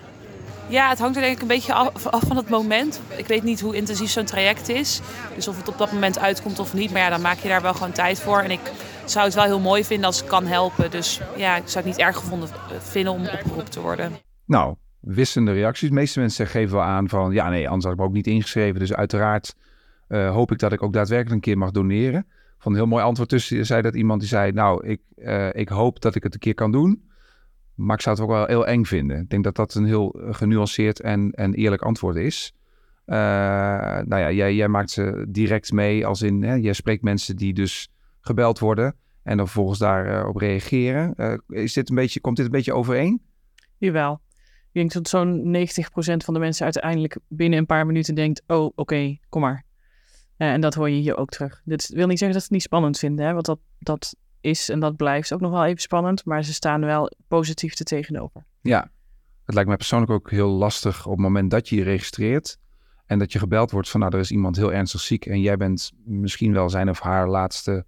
Ja, 0.69 0.88
het 0.88 0.98
hangt 0.98 1.16
er 1.16 1.22
denk 1.22 1.34
ik 1.34 1.42
een 1.42 1.48
beetje 1.48 1.72
af, 1.72 2.06
af 2.06 2.22
van 2.26 2.36
het 2.36 2.48
moment. 2.48 3.00
Ik 3.16 3.26
weet 3.26 3.42
niet 3.42 3.60
hoe 3.60 3.76
intensief 3.76 4.10
zo'n 4.10 4.25
traject 4.25 4.69
is. 4.69 5.00
Dus 5.34 5.48
of 5.48 5.56
het 5.56 5.69
op 5.69 5.78
dat 5.78 5.92
moment 5.92 6.19
uitkomt 6.19 6.58
of 6.58 6.75
niet. 6.75 6.90
Maar 6.90 7.00
ja, 7.00 7.08
dan 7.08 7.20
maak 7.20 7.38
je 7.38 7.48
daar 7.48 7.62
wel 7.62 7.75
gewoon 7.75 7.92
tijd 7.92 8.20
voor. 8.20 8.40
En 8.40 8.50
ik 8.50 8.72
zou 9.04 9.25
het 9.25 9.34
wel 9.34 9.44
heel 9.44 9.60
mooi 9.60 9.84
vinden 9.84 10.06
als 10.06 10.19
het 10.19 10.28
kan 10.28 10.46
helpen. 10.46 10.90
Dus 10.90 11.20
ja, 11.36 11.56
ik 11.56 11.69
zou 11.69 11.84
het 11.84 11.96
niet 11.96 12.06
erg 12.06 12.16
gevonden 12.16 12.48
vinden 12.78 13.12
om 13.12 13.26
opgeroepen 13.26 13.70
te 13.70 13.81
worden. 13.81 14.19
Nou, 14.46 14.75
wisselende 15.05 15.53
reacties. 15.53 15.89
De 15.89 15.95
meeste 15.95 16.21
mensen 16.21 16.47
geven 16.47 16.75
wel 16.75 16.85
aan 16.85 17.09
van... 17.09 17.33
ja, 17.33 17.49
nee, 17.49 17.67
anders 17.67 17.85
had 17.85 17.93
ik 17.93 17.99
me 17.99 18.05
ook 18.05 18.12
niet 18.12 18.27
ingeschreven. 18.27 18.81
Dus 18.81 18.95
uiteraard 18.95 19.56
uh, 20.09 20.31
hoop 20.31 20.53
ik 20.53 20.59
dat 20.59 20.73
ik 20.73 20.83
ook 20.83 20.93
daadwerkelijk 20.93 21.35
een 21.35 21.41
keer 21.41 21.59
mag 21.59 21.71
doneren. 21.71 22.27
Van 22.59 22.73
een 22.73 22.79
heel 22.79 22.87
mooi 22.87 23.05
antwoord 23.05 23.29
tussen 23.29 23.67
zei 23.67 23.83
dat 23.83 23.95
iemand 23.95 24.21
die 24.21 24.29
zei... 24.29 24.53
nou, 24.53 24.87
ik, 24.87 25.01
uh, 25.17 25.55
ik 25.55 25.69
hoop 25.69 26.01
dat 26.01 26.15
ik 26.15 26.23
het 26.23 26.35
een 26.35 26.41
keer 26.41 26.55
kan 26.55 26.73
doen... 26.73 27.12
Maar 27.75 27.97
ik 27.97 28.03
zou 28.03 28.17
het 28.17 28.25
ook 28.25 28.31
wel 28.31 28.47
heel 28.47 28.67
eng 28.67 28.85
vinden. 28.85 29.21
Ik 29.21 29.31
denk 29.31 29.45
dat 29.45 29.56
dat 29.56 29.75
een 29.75 29.85
heel 29.85 30.12
eh, 30.12 30.35
genuanceerd 30.35 31.01
en, 31.01 31.31
en 31.31 31.55
eerlijk 31.55 31.83
antwoord 31.83 32.17
is. 32.17 32.55
Nou 33.06 34.17
ja, 34.17 34.31
jij, 34.31 34.55
jij, 34.55 34.69
maakt 34.69 34.91
ze 34.91 35.27
direct 35.29 35.73
mee 35.73 36.06
als 36.06 36.23
in, 36.23 36.43
hè, 36.43 36.55
jij 36.55 36.73
spreekt 36.73 37.03
mensen 37.03 37.37
die 37.37 37.55
dus 37.55 37.89
gebeld 38.21 38.59
worden 38.59 38.95
en 39.23 39.37
dan 39.37 39.47
vervolgens 39.47 39.79
daarop 39.79 40.37
reageren. 40.37 41.15
Is 41.49 41.73
dit 41.73 41.89
een 41.89 41.95
beetje, 41.95 42.21
komt 42.21 42.37
dit 42.37 42.45
een 42.45 42.53
beetje 42.53 42.75
overeen? 42.75 43.23
Jawel. 43.79 44.21
Ik 44.75 44.81
denk 44.81 44.93
dat 44.93 45.09
zo'n 45.09 45.56
90% 45.56 46.25
van 46.25 46.35
de 46.35 46.41
mensen 46.41 46.65
uiteindelijk 46.65 47.19
binnen 47.29 47.59
een 47.59 47.67
paar 47.67 47.87
minuten 47.87 48.15
denkt, 48.15 48.43
oh 48.47 48.73
oké, 48.75 49.19
kom 49.29 49.41
maar. 49.41 49.65
en 50.37 50.61
dat 50.61 50.75
hoor 50.75 50.91
je 50.91 51.00
hier 51.00 51.17
ook 51.17 51.31
terug. 51.31 51.62
Dit 51.65 51.88
wil 51.88 52.06
niet 52.06 52.19
zeggen 52.19 52.38
dat 52.38 52.38
ze 52.38 52.44
het 52.44 52.50
niet 52.50 52.62
spannend 52.62 52.99
vinden, 52.99 53.26
hè, 53.26 53.32
want 53.32 53.47
dat, 53.47 53.59
dat 53.79 54.15
is 54.41 54.69
en 54.69 54.81
dat 54.81 54.97
blijft 54.97 55.32
ook 55.32 55.41
nog 55.41 55.50
wel 55.50 55.65
even 55.65 55.81
spannend, 55.81 56.25
maar 56.25 56.44
ze 56.44 56.53
staan 56.53 56.81
wel 56.81 57.11
positief 57.29 57.79
er 57.79 57.85
tegenover. 57.85 58.44
Ja, 58.61 58.91
het 59.44 59.55
lijkt 59.55 59.69
mij 59.69 59.79
persoonlijk 59.79 60.12
ook 60.12 60.31
heel 60.31 60.49
lastig 60.50 61.06
op 61.06 61.12
het 61.12 61.20
moment 61.20 61.50
dat 61.50 61.69
je 61.69 61.77
je 61.77 61.82
registreert 61.82 62.59
en 63.06 63.19
dat 63.19 63.32
je 63.32 63.38
gebeld 63.38 63.70
wordt 63.70 63.88
van 63.88 64.00
nou, 64.00 64.15
er 64.15 64.20
is 64.20 64.31
iemand 64.31 64.56
heel 64.56 64.73
ernstig 64.73 65.00
ziek 65.00 65.27
en 65.27 65.41
jij 65.41 65.56
bent 65.56 65.93
misschien 66.05 66.53
wel 66.53 66.69
zijn 66.69 66.88
of 66.88 67.00
haar 67.00 67.29
laatste 67.29 67.85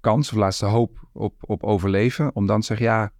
kans 0.00 0.30
of 0.30 0.38
laatste 0.38 0.66
hoop 0.66 1.08
op, 1.12 1.34
op 1.40 1.62
overleven, 1.62 2.34
om 2.34 2.46
dan 2.46 2.60
te 2.60 2.66
zeggen 2.66 2.86
ja, 2.86 3.12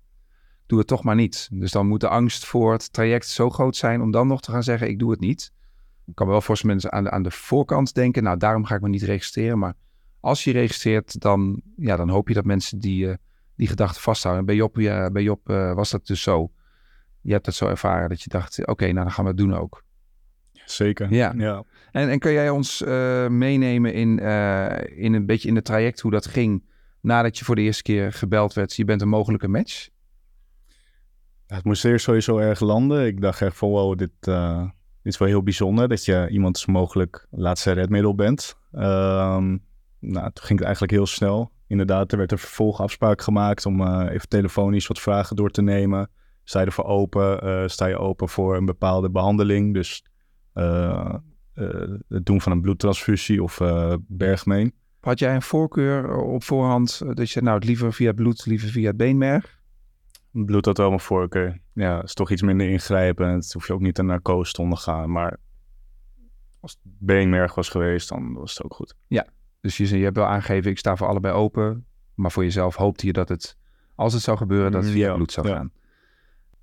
doe 0.67 0.79
het 0.79 0.87
toch 0.87 1.05
maar 1.05 1.15
niet. 1.15 1.49
Dus 1.53 1.71
dan 1.71 1.87
moet 1.87 2.01
de 2.01 2.09
angst 2.09 2.47
voor 2.47 2.73
het 2.73 2.93
traject 2.93 3.29
zo 3.29 3.51
groot 3.51 3.77
zijn 3.77 4.01
om 4.01 4.11
dan 4.11 4.27
nog 4.27 4.41
te 4.41 4.51
gaan 4.51 4.63
zeggen 4.63 4.89
ik 4.89 4.99
doe 4.99 5.11
het 5.11 5.21
niet. 5.21 5.53
Ik 6.07 6.15
kan 6.15 6.27
wel 6.27 6.41
voor 6.41 6.59
mensen 6.63 6.93
aan 6.93 7.05
de, 7.05 7.11
aan 7.11 7.23
de 7.23 7.31
voorkant 7.31 7.95
denken, 7.95 8.23
nou 8.23 8.37
daarom 8.37 8.65
ga 8.65 8.75
ik 8.75 8.81
me 8.81 8.89
niet 8.89 9.03
registreren, 9.03 9.59
maar 9.59 9.75
als 10.21 10.45
je 10.45 10.53
registreert, 10.53 11.21
dan, 11.21 11.63
ja, 11.77 11.97
dan 11.97 12.09
hoop 12.09 12.29
je 12.29 12.35
dat 12.35 12.45
mensen 12.45 12.79
die, 12.79 13.07
uh, 13.07 13.15
die 13.57 13.69
gedachten 13.69 14.03
vasthouden. 14.03 14.41
En 14.41 14.47
bij 14.47 14.57
Job, 14.57 14.77
ja, 14.77 15.11
bij 15.11 15.23
Job 15.23 15.51
uh, 15.51 15.75
was 15.75 15.91
dat 15.91 16.07
dus 16.07 16.23
zo. 16.23 16.51
Je 17.21 17.33
hebt 17.33 17.47
het 17.47 17.55
zo 17.55 17.69
ervaren 17.69 18.09
dat 18.09 18.23
je 18.23 18.29
dacht, 18.29 18.67
oké, 18.67 18.85
nou 18.85 18.95
dan 18.95 19.11
gaan 19.11 19.25
we 19.25 19.31
het 19.31 19.39
doen 19.39 19.55
ook. 19.55 19.85
Zeker. 20.53 21.13
Ja. 21.13 21.35
ja. 21.37 21.65
En, 21.93 22.09
en 22.09 22.19
kun 22.19 22.33
jij 22.33 22.51
ons 22.51 22.83
uh, 22.83 23.29
meenemen 23.29 23.93
in, 23.93 24.19
in 24.97 25.15
een 25.15 25.27
beetje 25.27 25.49
in 25.49 25.55
het 25.55 25.65
traject 25.65 26.01
hoe 26.01 26.11
dat 26.11 26.27
ging 26.27 26.65
nadat 27.01 27.39
je 27.39 27.45
voor 27.45 27.55
de 27.55 27.63
eerste 27.63 27.83
keer 27.83 28.13
gebeld 28.13 28.53
werd? 28.53 28.77
Je 28.77 28.85
bent 28.85 29.03
een 29.03 29.09
mogelijke 29.09 29.49
match? 29.49 29.89
Het 31.47 31.65
moest 31.65 31.85
eerst 31.85 32.05
sowieso 32.05 32.39
erg 32.39 32.61
landen. 32.61 33.07
Ik 33.07 33.21
dacht 33.21 33.43
echt 33.43 33.57
van 33.57 33.69
wow, 33.69 33.99
dit, 33.99 34.11
dit 34.21 35.13
is 35.13 35.19
wel 35.19 35.29
heel 35.29 35.43
bijzonder 35.43 35.89
dat 35.89 36.05
je 36.05 36.29
iemand 36.31 36.67
mogelijk 36.67 37.27
laatste 37.31 37.73
redmiddel 37.73 38.15
bent. 38.15 38.57
Um, 38.73 39.65
nou, 40.01 40.31
toen 40.33 40.45
ging 40.45 40.59
het 40.59 40.63
eigenlijk 40.63 40.93
heel 40.93 41.07
snel. 41.07 41.51
Inderdaad, 41.67 42.13
er 42.13 42.19
werd 42.19 42.33
een 42.33 42.39
vervolgafspraak 42.39 43.23
gemaakt 43.23 43.67
om 43.67 43.81
uh, 43.81 44.07
even 44.11 44.29
telefonisch 44.29 44.87
wat 44.87 45.01
vragen 45.01 45.37
door 45.37 45.51
te 45.51 45.63
nemen. 45.63 46.11
Sta 46.45 46.61
je 46.61 46.67
ervoor 46.67 46.85
open? 46.85 47.47
Uh, 47.47 47.69
sta 47.69 47.87
je 47.87 47.99
open 47.99 48.29
voor 48.29 48.57
een 48.57 48.65
bepaalde 48.65 49.11
behandeling? 49.11 49.75
Dus 49.75 50.05
het 52.09 52.27
doen 52.27 52.41
van 52.41 52.53
een 52.53 52.61
bloedtransfusie 52.61 53.43
of 53.43 53.61
bergmeen. 53.99 54.75
Had 55.01 55.19
jij 55.19 55.35
een 55.35 55.43
voorkeur 55.43 56.17
op 56.17 56.43
voorhand 56.43 57.03
dat 57.17 57.31
je 57.31 57.43
nou 57.43 57.57
het 57.57 57.65
liever 57.65 57.93
via 57.93 58.13
bloed, 58.13 58.47
liever 58.47 58.69
via 58.69 58.87
het 58.87 58.97
beenmerg? 58.97 59.61
Bloed 60.45 60.65
had 60.65 60.77
wel 60.77 60.89
mijn 60.89 61.01
voorkeur. 61.01 61.61
Ja, 61.73 62.03
is 62.03 62.15
toch 62.15 62.31
iets 62.31 62.43
minder 62.43 62.69
ingrijpend. 62.69 63.53
Hoef 63.53 63.67
je 63.67 63.73
ook 63.73 63.81
niet 63.81 63.99
een 63.99 64.07
narcose 64.07 64.53
te 64.53 64.63
ondergaan. 64.63 65.11
Maar 65.11 65.37
als 66.61 66.73
het 66.73 66.81
beenmerg 66.83 67.55
was 67.55 67.69
geweest, 67.69 68.09
dan 68.09 68.33
was 68.33 68.55
het 68.55 68.65
ook 68.65 68.75
goed. 68.75 68.95
Ja, 69.07 69.27
dus 69.61 69.77
je, 69.77 69.99
je 69.99 70.05
hebt 70.05 70.17
wel 70.17 70.27
aangegeven, 70.27 70.71
ik 70.71 70.79
sta 70.79 70.97
voor 70.97 71.07
allebei 71.07 71.35
open. 71.35 71.87
Maar 72.15 72.33
voor 72.33 72.43
jezelf 72.43 72.77
hoopte 72.77 73.07
je 73.07 73.13
dat 73.13 73.29
het, 73.29 73.57
als 73.95 74.13
het 74.13 74.23
zou 74.23 74.37
gebeuren, 74.37 74.73
dat 74.73 74.83
het 74.83 74.93
via 74.93 75.15
bloed 75.15 75.33
zou 75.33 75.49
gaan. 75.49 75.73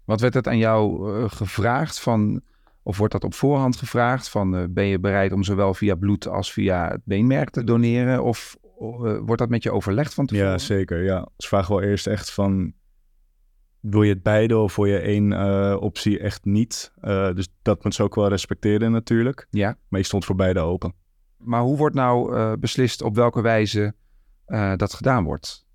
Wat 0.03 0.21
werd 0.21 0.33
het 0.33 0.47
aan 0.47 0.57
jou 0.57 1.11
uh, 1.11 1.29
gevraagd 1.29 1.99
van, 1.99 2.41
of 2.83 2.97
wordt 2.97 3.13
dat 3.13 3.23
op 3.23 3.33
voorhand 3.33 3.75
gevraagd 3.75 4.29
van, 4.29 4.55
uh, 4.55 4.63
ben 4.69 4.85
je 4.85 4.99
bereid 4.99 5.31
om 5.31 5.43
zowel 5.43 5.73
via 5.73 5.95
bloed 5.95 6.27
als 6.27 6.53
via 6.53 6.89
het 6.89 7.01
beenmerk 7.03 7.49
te 7.49 7.63
doneren? 7.63 8.23
Of 8.23 8.57
uh, 8.79 8.89
wordt 8.99 9.37
dat 9.37 9.49
met 9.49 9.63
je 9.63 9.71
overlegd 9.71 10.13
van 10.13 10.25
tevoren? 10.25 10.51
Ja, 10.51 10.57
zeker. 10.57 11.03
Ja, 11.03 11.27
ze 11.37 11.47
vragen 11.47 11.75
wel 11.75 11.83
eerst 11.83 12.07
echt 12.07 12.31
van, 12.31 12.73
wil 13.83 14.03
je 14.03 14.13
het 14.13 14.23
beide 14.23 14.57
of 14.57 14.75
wil 14.75 14.85
je 14.85 14.99
één 14.99 15.81
optie 15.81 16.19
echt 16.19 16.45
niet? 16.45 16.93
dus 17.01 17.47
dat 17.61 17.83
moet 17.83 17.95
ze 17.95 18.03
ook 18.03 18.15
wel 18.15 18.27
respecteren 18.27 18.91
natuurlijk. 18.91 19.47
Ja. 19.49 19.77
Maar 19.87 19.99
je 19.99 20.05
stond 20.05 20.25
voor 20.25 20.35
beide 20.35 20.59
open. 20.59 20.93
Maar 21.37 21.61
hoe 21.61 21.77
wordt 21.77 21.95
nou 21.95 22.35
uh, 22.35 22.53
beslist 22.59 23.01
op 23.01 23.15
welke 23.15 23.41
wijze 23.41 23.93
uh, 24.47 24.75
dat 24.75 24.93
gedaan 24.93 25.23
wordt? 25.23 25.65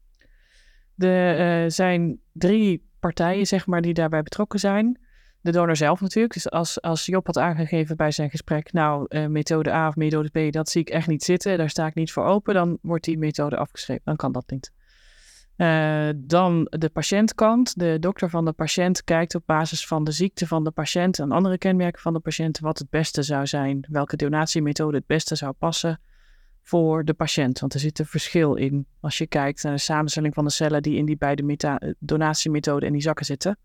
Er 0.96 1.70
zijn 1.70 2.20
drie 2.32 2.88
partijen, 3.00 3.46
zeg 3.46 3.66
maar, 3.66 3.80
die 3.80 3.94
daarbij 3.94 4.22
betrokken 4.22 4.58
zijn. 4.58 5.00
De 5.40 5.52
donor 5.52 5.76
zelf 5.76 6.00
natuurlijk. 6.00 6.34
Dus 6.34 6.50
als, 6.50 6.82
als 6.82 7.06
Job 7.06 7.26
had 7.26 7.38
aangegeven 7.38 7.96
bij 7.96 8.10
zijn 8.10 8.30
gesprek, 8.30 8.72
nou, 8.72 9.18
methode 9.28 9.72
A 9.72 9.88
of 9.88 9.96
methode 9.96 10.48
B, 10.48 10.52
dat 10.52 10.68
zie 10.68 10.80
ik 10.80 10.88
echt 10.88 11.08
niet 11.08 11.22
zitten, 11.22 11.58
daar 11.58 11.70
sta 11.70 11.86
ik 11.86 11.94
niet 11.94 12.12
voor 12.12 12.24
open, 12.24 12.54
dan 12.54 12.78
wordt 12.82 13.04
die 13.04 13.18
methode 13.18 13.56
afgeschreven. 13.56 14.02
Dan 14.04 14.16
kan 14.16 14.32
dat 14.32 14.50
niet. 14.50 14.72
Uh, 15.58 16.08
dan 16.16 16.66
de 16.70 16.88
patiëntkant. 16.88 17.78
De 17.78 17.96
dokter 18.00 18.30
van 18.30 18.44
de 18.44 18.52
patiënt 18.52 19.04
kijkt 19.04 19.34
op 19.34 19.42
basis 19.46 19.86
van 19.86 20.04
de 20.04 20.12
ziekte 20.12 20.46
van 20.46 20.64
de 20.64 20.70
patiënt 20.70 21.18
en 21.18 21.32
andere 21.32 21.58
kenmerken 21.58 22.02
van 22.02 22.12
de 22.12 22.20
patiënt 22.20 22.58
wat 22.58 22.78
het 22.78 22.90
beste 22.90 23.22
zou 23.22 23.46
zijn, 23.46 23.86
welke 23.90 24.16
donatiemethode 24.16 24.96
het 24.96 25.06
beste 25.06 25.34
zou 25.34 25.52
passen 25.52 26.00
voor 26.62 27.04
de 27.04 27.14
patiënt. 27.14 27.60
Want 27.60 27.74
er 27.74 27.80
zit 27.80 27.98
een 27.98 28.06
verschil 28.06 28.54
in 28.54 28.86
als 29.00 29.18
je 29.18 29.26
kijkt 29.26 29.62
naar 29.62 29.72
de 29.72 29.78
samenstelling 29.78 30.34
van 30.34 30.44
de 30.44 30.50
cellen 30.50 30.82
die 30.82 30.96
in 30.96 31.04
die 31.04 31.16
beide 31.16 31.96
donatiemethoden 31.98 32.86
en 32.86 32.92
die 32.92 33.02
zakken 33.02 33.26
zitten. 33.26 33.58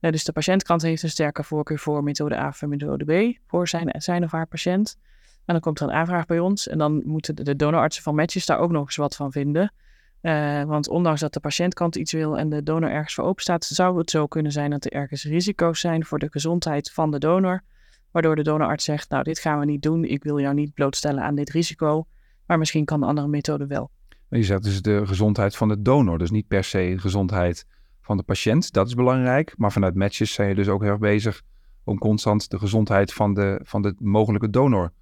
Uh, 0.00 0.10
dus 0.10 0.24
de 0.24 0.32
patiëntkant 0.32 0.82
heeft 0.82 1.02
een 1.02 1.10
sterke 1.10 1.44
voorkeur 1.44 1.78
voor 1.78 2.02
methode 2.02 2.36
A 2.36 2.48
of 2.48 2.62
methode 2.62 3.04
B 3.04 3.38
voor 3.46 3.68
zijn, 3.68 3.94
zijn 3.98 4.24
of 4.24 4.30
haar 4.30 4.46
patiënt. 4.46 4.96
En 5.44 5.54
dan 5.54 5.60
komt 5.60 5.80
er 5.80 5.86
een 5.86 5.94
aanvraag 5.94 6.26
bij 6.26 6.38
ons 6.38 6.68
en 6.68 6.78
dan 6.78 7.02
moeten 7.06 7.36
de 7.36 7.56
donorartsen 7.56 8.02
van 8.02 8.14
Matches 8.14 8.46
daar 8.46 8.58
ook 8.58 8.70
nog 8.70 8.84
eens 8.84 8.96
wat 8.96 9.16
van 9.16 9.32
vinden. 9.32 9.72
Uh, 10.22 10.62
want 10.62 10.88
ondanks 10.88 11.20
dat 11.20 11.32
de 11.32 11.40
patiëntkant 11.40 11.96
iets 11.96 12.12
wil 12.12 12.38
en 12.38 12.48
de 12.48 12.62
donor 12.62 12.90
ergens 12.90 13.14
voor 13.14 13.24
open 13.24 13.42
staat, 13.42 13.64
zou 13.64 13.98
het 13.98 14.10
zo 14.10 14.26
kunnen 14.26 14.52
zijn 14.52 14.70
dat 14.70 14.84
er 14.84 14.92
ergens 14.92 15.24
risico's 15.24 15.80
zijn 15.80 16.04
voor 16.04 16.18
de 16.18 16.28
gezondheid 16.30 16.90
van 16.90 17.10
de 17.10 17.18
donor. 17.18 17.62
Waardoor 18.10 18.36
de 18.36 18.42
donorarts 18.42 18.84
zegt, 18.84 19.10
nou 19.10 19.22
dit 19.22 19.38
gaan 19.38 19.58
we 19.58 19.64
niet 19.64 19.82
doen, 19.82 20.04
ik 20.04 20.22
wil 20.22 20.40
jou 20.40 20.54
niet 20.54 20.74
blootstellen 20.74 21.22
aan 21.22 21.34
dit 21.34 21.50
risico, 21.50 22.06
maar 22.46 22.58
misschien 22.58 22.84
kan 22.84 23.00
de 23.00 23.06
andere 23.06 23.28
methode 23.28 23.66
wel. 23.66 23.90
Je 24.28 24.42
zegt 24.42 24.62
dus 24.62 24.82
de 24.82 25.06
gezondheid 25.06 25.56
van 25.56 25.68
de 25.68 25.82
donor, 25.82 26.18
dus 26.18 26.30
niet 26.30 26.48
per 26.48 26.64
se 26.64 26.78
de 26.78 26.98
gezondheid 26.98 27.66
van 28.00 28.16
de 28.16 28.22
patiënt, 28.22 28.72
dat 28.72 28.86
is 28.86 28.94
belangrijk. 28.94 29.54
Maar 29.56 29.72
vanuit 29.72 29.94
matches 29.94 30.32
zijn 30.32 30.48
je 30.48 30.54
dus 30.54 30.68
ook 30.68 30.82
heel 30.82 30.90
erg 30.90 31.00
bezig 31.00 31.42
om 31.84 31.98
constant 31.98 32.50
de 32.50 32.58
gezondheid 32.58 33.12
van 33.12 33.34
de, 33.34 33.60
van 33.62 33.82
de 33.82 33.94
mogelijke 33.98 34.50
donor 34.50 34.92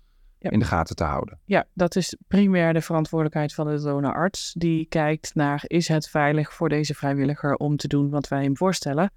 in 0.53 0.59
de 0.59 0.65
gaten 0.65 0.97
te 0.97 1.05
houden. 1.05 1.39
Ja, 1.45 1.65
dat 1.75 1.97
is 1.97 2.17
primair 2.29 2.73
de 2.73 2.81
verantwoordelijkheid 2.81 3.55
van 3.55 3.67
de 3.67 3.83
donorarts. 3.83 4.53
Die 4.53 4.87
kijkt 4.87 5.35
naar, 5.35 5.63
is 5.67 5.89
het 5.89 6.09
veilig 6.09 6.53
voor 6.53 6.69
deze 6.69 6.95
vrijwilliger 6.95 7.55
om 7.55 7.77
te 7.77 7.89
doen 7.89 8.11
wat 8.11 8.29
wij 8.29 8.43
hem 8.43 8.57
voorstellen? 8.57 9.13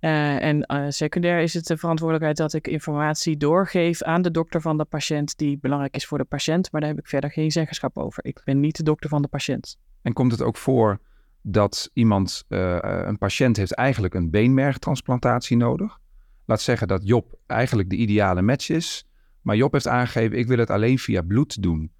Uh, 0.00 0.42
en 0.42 0.64
uh, 0.72 0.84
secundair 0.88 1.40
is 1.40 1.54
het 1.54 1.66
de 1.66 1.76
verantwoordelijkheid 1.76 2.36
dat 2.36 2.52
ik 2.52 2.66
informatie 2.66 3.36
doorgeef 3.36 4.02
aan 4.02 4.22
de 4.22 4.30
dokter 4.30 4.60
van 4.60 4.78
de 4.78 4.84
patiënt 4.84 5.38
die 5.38 5.58
belangrijk 5.58 5.94
is 5.94 6.06
voor 6.06 6.18
de 6.18 6.24
patiënt, 6.24 6.72
maar 6.72 6.80
daar 6.80 6.90
heb 6.90 6.98
ik 6.98 7.06
verder 7.06 7.30
geen 7.30 7.50
zeggenschap 7.50 7.98
over. 7.98 8.24
Ik 8.24 8.40
ben 8.44 8.60
niet 8.60 8.76
de 8.76 8.82
dokter 8.82 9.08
van 9.08 9.22
de 9.22 9.28
patiënt. 9.28 9.78
En 10.02 10.12
komt 10.12 10.32
het 10.32 10.42
ook 10.42 10.56
voor 10.56 11.00
dat 11.42 11.90
iemand, 11.92 12.44
uh, 12.48 12.78
een 12.80 13.18
patiënt 13.18 13.56
heeft 13.56 13.74
eigenlijk 13.74 14.14
een 14.14 14.30
beenmergtransplantatie 14.30 15.56
nodig? 15.56 15.98
Laat 16.44 16.60
zeggen 16.60 16.88
dat 16.88 17.08
Job 17.08 17.38
eigenlijk 17.46 17.90
de 17.90 17.96
ideale 17.96 18.42
match 18.42 18.68
is, 18.68 19.06
maar 19.44 19.56
Job 19.56 19.72
heeft 19.72 19.88
aangegeven, 19.88 20.38
ik 20.38 20.46
wil 20.46 20.58
het 20.58 20.70
alleen 20.70 20.98
via 20.98 21.22
bloed 21.22 21.62
doen. 21.62 21.92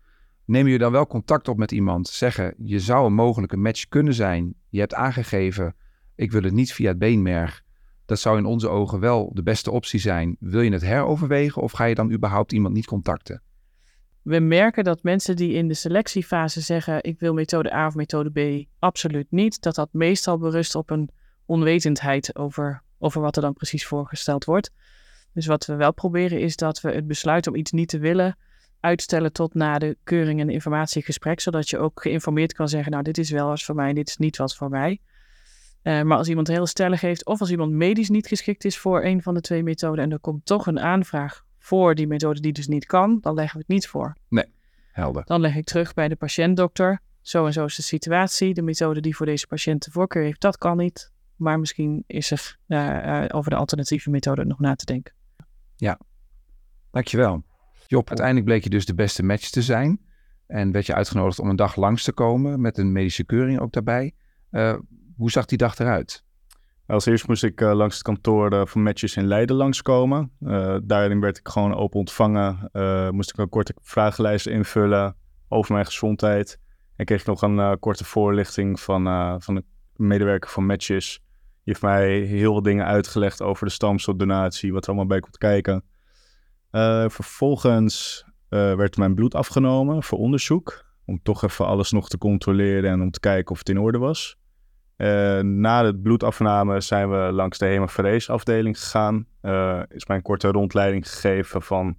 Neem 0.45 0.67
je 0.67 0.79
dan 0.79 0.93
wel 0.93 1.07
contact 1.07 1.49
op 1.49 1.57
met 1.57 1.73
iemand, 1.73 2.09
zeggen, 2.09 2.55
je 2.59 2.81
zou 2.81 3.07
een 3.07 3.15
mogelijke 3.15 3.57
match 3.57 3.89
kunnen 3.89 4.15
zijn. 4.15 4.55
Je 4.69 4.81
hebt 4.81 4.95
aangegeven, 4.95 5.75
ik 6.15 6.33
wil 6.33 6.43
het 6.43 6.53
niet 6.53 6.73
via 6.73 6.89
het 6.89 6.99
beenmerg. 6.99 7.63
Dat 8.07 8.19
zou 8.19 8.39
in 8.39 8.45
onze 8.45 8.69
ogen 8.69 9.01
wel 9.01 9.31
de 9.35 9.43
beste 9.43 9.71
optie 9.71 10.01
zijn. 10.01 10.37
Wil 10.41 10.61
je 10.61 10.73
het 10.73 10.83
heroverwegen 10.83 11.63
of 11.63 11.73
ga 11.73 11.85
je 11.85 11.95
dan 11.95 12.13
überhaupt 12.13 12.53
iemand 12.53 12.75
niet 12.75 12.87
contacten? 12.87 13.43
We 14.23 14.39
merken 14.39 14.85
dat 14.85 15.03
mensen 15.03 15.37
die 15.37 15.53
in 15.53 15.69
de 15.69 15.75
selectiefase 15.75 16.61
zeggen: 16.61 17.03
Ik 17.03 17.21
wil 17.21 17.35
methode 17.35 17.75
A 17.75 17.87
of 17.87 17.95
methode 17.95 18.31
B, 18.31 18.69
absoluut 18.79 19.27
niet. 19.31 19.63
Dat 19.63 19.75
dat 19.75 19.89
meestal 19.93 20.39
berust 20.39 20.75
op 20.75 20.91
een 20.91 21.11
onwetendheid 21.47 22.37
over, 22.37 22.83
over 22.99 23.21
wat 23.21 23.37
er 23.37 23.43
dan 23.43 23.53
precies 23.53 23.87
voorgesteld 23.87 24.45
wordt. 24.45 24.73
Dus 25.35 25.47
wat 25.47 25.67
we 25.67 25.75
wel 25.75 25.93
proberen 25.93 26.41
is 26.41 26.57
dat 26.57 26.81
we 26.81 26.91
het 26.91 27.07
besluit 27.07 27.47
om 27.47 27.55
iets 27.55 27.73
niet 27.73 27.89
te 27.89 27.99
willen 27.99 28.37
uitstellen 28.81 29.33
tot 29.33 29.55
na 29.55 29.79
de 29.79 29.97
keuring 30.05 30.41
en 30.41 30.51
informatiegesprek, 30.51 31.41
zodat 31.41 31.71
je 31.71 31.79
ook 31.79 32.03
geïnformeerd 32.03 32.53
kan 32.53 32.69
zeggen, 32.69 32.93
nou 32.93 33.05
dit 33.05 33.19
is 33.19 33.31
wel 33.31 33.47
wat 33.47 33.63
voor 33.63 33.75
mij, 33.75 33.93
dit 33.93 34.09
is 34.09 34.17
niet 34.17 34.37
wat 34.37 34.57
voor 34.57 34.69
mij. 34.69 35.01
Uh, 35.83 36.03
maar 36.03 36.19
als 36.19 36.29
iemand 36.29 36.49
heel 36.49 36.67
stellig 36.67 37.01
heeft 37.01 37.27
of 37.27 37.41
als 37.41 37.51
iemand 37.51 37.73
medisch 37.73 38.09
niet 38.09 38.27
geschikt 38.27 38.65
is 38.65 38.79
voor 38.79 39.05
een 39.05 39.23
van 39.23 39.35
de 39.35 39.41
twee 39.41 39.63
methoden 39.63 40.05
en 40.05 40.13
er 40.13 40.21
komt 40.21 40.47
toch 40.47 40.67
een 40.67 40.81
aanvraag 40.81 41.45
voor 41.59 41.95
die 41.95 42.07
methode 42.07 42.41
die 42.41 42.53
dus 42.53 42.67
niet 42.67 42.87
kan, 42.87 43.19
dan 43.21 43.35
leggen 43.35 43.57
we 43.57 43.65
het 43.67 43.75
niet 43.75 43.87
voor. 43.87 44.17
Nee, 44.29 44.47
helder. 44.93 45.25
Dan 45.25 45.41
leg 45.41 45.57
ik 45.57 45.65
terug 45.65 45.95
bij 45.95 46.09
de 46.09 46.17
patiëntdokter. 46.17 47.01
Zo 47.21 47.47
en 47.47 47.53
zo 47.53 47.65
is 47.65 47.77
de 47.77 47.83
situatie. 47.83 48.55
De 48.55 48.63
methode 48.63 49.01
die 49.01 49.17
voor 49.17 49.27
deze 49.27 49.47
patiënt 49.47 49.85
de 49.85 49.91
voorkeur 49.91 50.23
heeft, 50.23 50.41
dat 50.41 50.59
kan 50.59 50.77
niet. 50.77 51.13
Maar 51.37 51.59
misschien 51.59 52.05
is 52.07 52.31
er 52.31 52.57
uh, 52.69 52.79
uh, 52.79 53.25
over 53.29 53.51
de 53.51 53.57
alternatieve 53.57 54.11
methode 54.11 54.45
nog 54.45 54.59
na 54.59 54.75
te 54.75 54.85
denken. 54.85 55.14
Ja, 55.77 55.99
dankjewel. 56.91 57.45
Job, 57.87 58.09
uiteindelijk 58.09 58.47
bleek 58.47 58.65
je 58.65 58.71
dus 58.71 58.87
de 58.87 58.95
beste 58.95 59.23
match 59.23 59.51
te 59.51 59.63
zijn. 59.63 60.01
En 60.47 60.73
werd 60.73 60.87
je 60.87 60.95
uitgenodigd 60.95 61.39
om 61.39 61.49
een 61.49 61.57
dag 61.57 61.77
langs 61.77 62.05
te 62.05 62.13
komen 62.13 62.61
met 62.61 62.79
een 62.79 62.93
medische 62.93 63.25
keuring 63.25 63.61
ook 63.61 63.73
daarbij. 63.73 64.15
Uh, 64.51 64.79
hoe 65.17 65.31
zag 65.31 65.45
die 65.45 65.59
dag 65.59 65.79
eruit? 65.79 66.25
Als 66.87 67.07
eerst 67.07 67.29
moest 67.29 67.45
ik 67.45 67.61
uh, 67.61 67.73
langs 67.73 67.95
het 67.95 68.03
kantoor 68.03 68.53
uh, 68.53 68.67
van 68.67 68.83
Matches 68.83 69.17
in 69.17 69.27
Leiden 69.27 69.57
langskomen. 69.57 70.33
Daarin 70.85 71.21
werd 71.21 71.39
ik 71.39 71.49
gewoon 71.49 71.75
open 71.75 71.99
ontvangen. 71.99 72.71
moest 73.15 73.31
ik 73.31 73.39
een 73.39 73.49
korte 73.49 73.75
vragenlijst 73.83 74.47
invullen 74.47 75.17
over 75.49 75.73
mijn 75.73 75.87
gezondheid. 75.87 76.61
En 76.97 77.05
kreeg 77.05 77.21
ik 77.21 77.27
nog 77.27 77.43
een 77.43 77.79
korte 77.79 78.05
voorlichting 78.05 78.81
van, 78.81 79.05
van 79.43 79.55
de 79.55 79.65
medewerker 79.97 80.51
van 80.51 80.67
Matches. 80.67 81.24
Je 81.65 81.71
heeft 81.71 81.83
mij 81.83 82.19
heel 82.19 82.53
veel 82.53 82.63
dingen 82.63 82.87
uitgelegd 82.87 83.43
over 83.43 83.67
de 83.67 83.73
stamceldonatie, 83.73 84.73
wat 84.73 84.83
er 84.83 84.89
allemaal 84.89 85.07
bij 85.07 85.21
komt 85.21 85.39
kijken. 85.39 85.85
Uh, 86.73 87.09
vervolgens 87.09 88.25
uh, 88.51 88.75
werd 88.75 88.97
mijn 88.97 89.15
bloed 89.15 89.35
afgenomen 89.35 90.03
voor 90.03 90.19
onderzoek. 90.19 90.85
Om 91.07 91.23
toch 91.23 91.45
even 91.45 91.67
alles 91.67 91.93
nog 91.93 92.09
te 92.09 92.19
controleren 92.19 92.91
en 92.91 93.01
om 93.01 93.11
te 93.11 93.21
kijken 93.21 93.51
of 93.53 93.59
het 93.59 93.69
in 93.69 93.79
orde 93.79 93.99
was. 93.99 94.37
Uh, 94.97 95.41
na 95.41 95.83
de 95.83 95.99
bloedafname 95.99 96.81
zijn 96.81 97.11
we 97.11 97.33
langs 97.33 97.59
de 97.59 97.67
hemaferese 97.67 98.33
afdeling 98.33 98.79
gegaan. 98.79 99.27
is 99.89 100.07
mij 100.07 100.17
een 100.17 100.23
korte 100.23 100.49
rondleiding 100.49 101.11
gegeven 101.11 101.63
van 101.63 101.97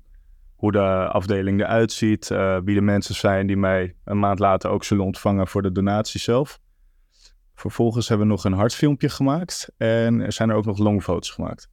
hoe 0.55 0.71
de 0.71 1.07
afdeling 1.07 1.59
eruit 1.59 1.91
ziet. 1.91 2.27
wie 2.63 2.75
de 2.75 2.81
mensen 2.81 3.15
zijn 3.15 3.47
die 3.47 3.57
mij 3.57 3.95
een 4.03 4.19
maand 4.19 4.39
later 4.39 4.69
ook 4.69 4.83
zullen 4.83 5.05
ontvangen 5.05 5.47
voor 5.47 5.61
de 5.61 5.71
donatie 5.71 6.19
zelf. 6.19 6.59
Vervolgens 7.55 8.07
hebben 8.07 8.27
we 8.27 8.33
nog 8.33 8.43
een 8.43 8.53
hartfilmpje 8.53 9.09
gemaakt 9.09 9.71
en 9.77 10.21
er 10.21 10.31
zijn 10.31 10.49
er 10.49 10.55
ook 10.55 10.65
nog 10.65 10.77
longfoto's 10.77 11.29
gemaakt. 11.29 11.67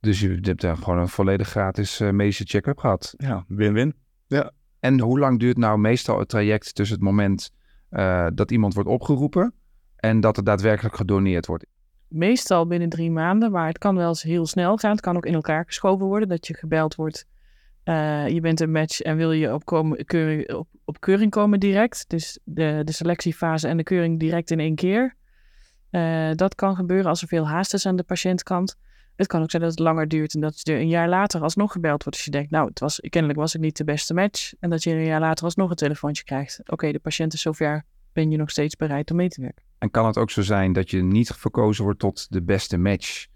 Dus 0.00 0.20
je 0.20 0.38
hebt 0.40 0.60
daar 0.60 0.76
gewoon 0.76 0.98
een 0.98 1.08
volledig 1.08 1.48
gratis 1.48 2.00
uh, 2.00 2.10
medische 2.10 2.44
check-up 2.44 2.78
gehad. 2.78 3.14
Ja, 3.16 3.44
win-win. 3.48 3.94
Ja. 4.26 4.52
En 4.80 5.00
hoe 5.00 5.18
lang 5.18 5.38
duurt 5.38 5.56
nou 5.56 5.78
meestal 5.78 6.18
het 6.18 6.28
traject 6.28 6.74
tussen 6.74 6.96
het 6.96 7.04
moment 7.04 7.52
uh, 7.90 8.26
dat 8.34 8.50
iemand 8.50 8.74
wordt 8.74 8.88
opgeroepen 8.88 9.54
en 9.96 10.20
dat 10.20 10.36
er 10.36 10.44
daadwerkelijk 10.44 10.96
gedoneerd 10.96 11.46
wordt? 11.46 11.66
Meestal 12.08 12.66
binnen 12.66 12.88
drie 12.88 13.10
maanden, 13.10 13.50
maar 13.50 13.66
het 13.66 13.78
kan 13.78 13.96
wel 13.96 14.08
eens 14.08 14.22
heel 14.22 14.46
snel 14.46 14.76
gaan. 14.76 14.90
Het 14.90 15.00
kan 15.00 15.16
ook 15.16 15.26
in 15.26 15.34
elkaar 15.34 15.64
geschoven 15.64 16.06
worden, 16.06 16.28
dat 16.28 16.46
je 16.46 16.54
gebeld 16.54 16.94
wordt. 16.94 17.26
Uh, 17.84 18.28
je 18.28 18.40
bent 18.40 18.60
een 18.60 18.70
match 18.70 19.00
en 19.00 19.16
wil 19.16 19.32
je 19.32 19.54
op, 19.54 19.64
keuring, 20.04 20.52
op, 20.52 20.68
op 20.84 21.00
keuring 21.00 21.30
komen 21.30 21.60
direct. 21.60 22.04
Dus 22.08 22.38
de, 22.44 22.80
de 22.84 22.92
selectiefase 22.92 23.68
en 23.68 23.76
de 23.76 23.82
keuring 23.82 24.18
direct 24.18 24.50
in 24.50 24.60
één 24.60 24.74
keer. 24.74 25.14
Uh, 25.90 26.30
dat 26.34 26.54
kan 26.54 26.76
gebeuren 26.76 27.06
als 27.06 27.22
er 27.22 27.28
veel 27.28 27.48
haast 27.48 27.74
is 27.74 27.86
aan 27.86 27.96
de 27.96 28.02
patiëntkant. 28.02 28.76
Het 29.16 29.26
kan 29.26 29.42
ook 29.42 29.50
zijn 29.50 29.62
dat 29.62 29.70
het 29.70 29.80
langer 29.80 30.08
duurt 30.08 30.34
en 30.34 30.40
dat 30.40 30.60
je 30.62 30.72
een 30.72 30.88
jaar 30.88 31.08
later 31.08 31.42
alsnog 31.42 31.72
gebeld 31.72 32.02
wordt. 32.02 32.18
Als 32.18 32.24
je 32.24 32.30
denkt, 32.30 32.50
nou, 32.50 32.68
het 32.68 32.80
was, 32.80 33.00
kennelijk 33.08 33.38
was 33.38 33.54
ik 33.54 33.60
niet 33.60 33.76
de 33.76 33.84
beste 33.84 34.14
match. 34.14 34.52
En 34.60 34.70
dat 34.70 34.82
je 34.82 34.90
een 34.90 35.04
jaar 35.04 35.20
later 35.20 35.44
alsnog 35.44 35.70
een 35.70 35.76
telefoontje 35.76 36.24
krijgt. 36.24 36.60
Oké, 36.70 36.92
de 36.92 36.98
patiënt 36.98 37.32
is 37.32 37.40
zover, 37.40 37.84
ben 38.12 38.30
je 38.30 38.36
nog 38.36 38.50
steeds 38.50 38.76
bereid 38.76 39.10
om 39.10 39.16
mee 39.16 39.28
te 39.28 39.40
werken. 39.40 39.64
En 39.78 39.90
kan 39.90 40.06
het 40.06 40.16
ook 40.16 40.30
zo 40.30 40.42
zijn 40.42 40.72
dat 40.72 40.90
je 40.90 41.02
niet 41.02 41.32
verkozen 41.32 41.84
wordt 41.84 41.98
tot 41.98 42.26
de 42.30 42.42
beste 42.42 42.76
match? 42.76 43.26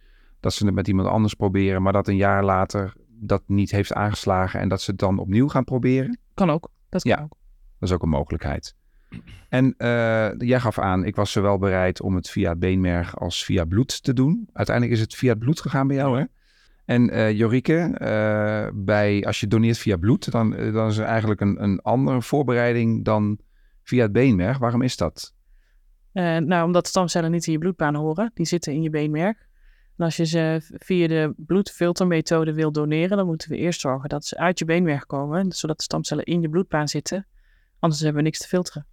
Dat 0.41 0.53
ze 0.55 0.67
het 0.67 0.75
met 0.75 0.89
iemand 0.89 1.09
anders 1.09 1.35
proberen, 1.35 1.83
maar 1.83 1.93
dat 1.93 2.09
een 2.09 2.17
jaar 2.17 2.45
later 2.45 2.95
dat 3.19 3.43
niet 3.47 3.71
heeft 3.71 3.93
aangeslagen 3.93 4.61
en 4.61 4.69
dat 4.69 4.81
ze 4.81 4.91
het 4.91 5.01
dan 5.01 5.19
opnieuw 5.19 5.49
gaan 5.49 5.65
proberen? 5.65 6.19
Kan 6.35 6.51
ook. 6.51 6.71
Dat 6.89 7.03
kan 7.03 7.13
ja, 7.13 7.23
ook. 7.23 7.37
Dat 7.79 7.89
is 7.89 7.93
ook 7.93 8.03
een 8.03 8.09
mogelijkheid. 8.09 8.77
En 9.49 9.75
uh, 9.79 10.39
jij 10.39 10.61
gaf 10.61 10.79
aan, 10.79 11.05
ik 11.05 11.17
was 11.17 11.33
zowel 11.33 11.59
bereid 11.59 12.01
om 12.01 12.15
het 12.15 12.31
via 12.31 12.57
beenmerg 12.57 13.19
als 13.19 13.45
via 13.45 13.65
bloed 13.65 14.03
te 14.03 14.13
doen. 14.13 14.49
Uiteindelijk 14.53 14.97
is 14.97 15.03
het 15.03 15.15
via 15.15 15.35
bloed 15.35 15.61
gegaan 15.61 15.87
bij 15.87 15.97
jou, 15.97 16.19
hè? 16.19 16.25
En 16.85 17.15
uh, 17.15 17.33
Jorike, 17.33 17.99
uh, 18.03 18.85
bij, 18.85 19.25
als 19.25 19.41
je 19.41 19.47
doneert 19.47 19.79
via 19.79 19.97
bloed, 19.97 20.31
dan, 20.31 20.51
dan 20.51 20.89
is 20.89 20.97
er 20.97 21.05
eigenlijk 21.05 21.41
een, 21.41 21.63
een 21.63 21.81
andere 21.81 22.23
voorbereiding 22.23 23.05
dan 23.05 23.39
via 23.83 24.03
het 24.03 24.13
beenmerg. 24.13 24.59
Waarom 24.59 24.83
is 24.83 24.97
dat? 24.97 25.35
nou, 26.13 26.65
omdat 26.65 26.87
stamcellen 26.87 27.31
niet 27.31 27.47
in 27.47 27.53
je 27.53 27.59
bloedbaan 27.59 27.95
horen. 27.95 28.31
Die 28.35 28.47
zitten 28.47 28.73
in 28.73 28.83
je 28.83 28.91
beenmerg. 28.91 29.46
En 29.97 30.05
als 30.05 30.17
je 30.17 30.25
ze 30.25 30.61
via 30.79 31.09
de 31.09 31.35
bloedfiltermethode 31.37 32.53
wil 32.53 32.73
doneren, 32.73 33.17
dan 33.17 33.27
moeten 33.27 33.51
we 33.51 33.57
eerst 33.57 33.81
zorgen 33.81 34.09
dat 34.09 34.25
ze 34.25 34.37
uit 34.37 34.59
je 34.59 34.65
beenmerg 34.65 35.07
komen, 35.07 35.53
zodat 35.53 35.77
de 35.77 35.83
stamcellen 35.83 36.25
in 36.25 36.41
je 36.41 36.49
bloedbaan 36.49 36.89
zitten. 36.89 37.27
Anders 37.79 38.03
hebben 38.03 38.23
we 38.23 38.29
niks 38.29 38.39
te 38.39 38.49
filteren. 38.49 38.87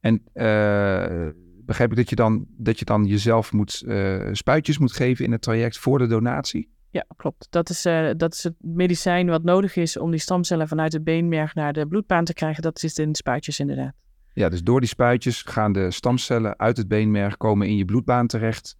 En 0.00 0.14
uh, 0.14 1.28
begrijp 1.64 1.90
ik 1.90 1.96
dat 1.96 2.08
je 2.08 2.16
dan, 2.16 2.46
dat 2.48 2.78
je 2.78 2.84
dan 2.84 3.04
jezelf 3.04 3.52
moet, 3.52 3.82
uh, 3.86 4.28
spuitjes 4.32 4.78
moet 4.78 4.92
geven 4.92 5.24
in 5.24 5.32
het 5.32 5.42
traject 5.42 5.78
voor 5.78 5.98
de 5.98 6.06
donatie? 6.06 6.72
Ja, 6.90 7.06
klopt. 7.16 7.46
Dat 7.50 7.70
is, 7.70 7.86
uh, 7.86 8.10
dat 8.16 8.34
is 8.34 8.42
het 8.42 8.54
medicijn 8.58 9.26
wat 9.26 9.42
nodig 9.42 9.76
is 9.76 9.98
om 9.98 10.10
die 10.10 10.20
stamcellen 10.20 10.68
vanuit 10.68 10.92
de 10.92 11.02
beenmerg 11.02 11.54
naar 11.54 11.72
de 11.72 11.86
bloedbaan 11.86 12.24
te 12.24 12.32
krijgen. 12.32 12.62
Dat 12.62 12.78
zit 12.78 12.98
in 12.98 13.14
spuitjes 13.14 13.60
inderdaad. 13.60 13.94
Ja, 14.32 14.48
dus 14.48 14.62
door 14.62 14.80
die 14.80 14.88
spuitjes 14.88 15.42
gaan 15.42 15.72
de 15.72 15.90
stamcellen 15.90 16.58
uit 16.58 16.76
het 16.76 16.88
beenmerg 16.88 17.36
komen 17.36 17.68
in 17.68 17.76
je 17.76 17.84
bloedbaan 17.84 18.26
terecht. 18.26 18.76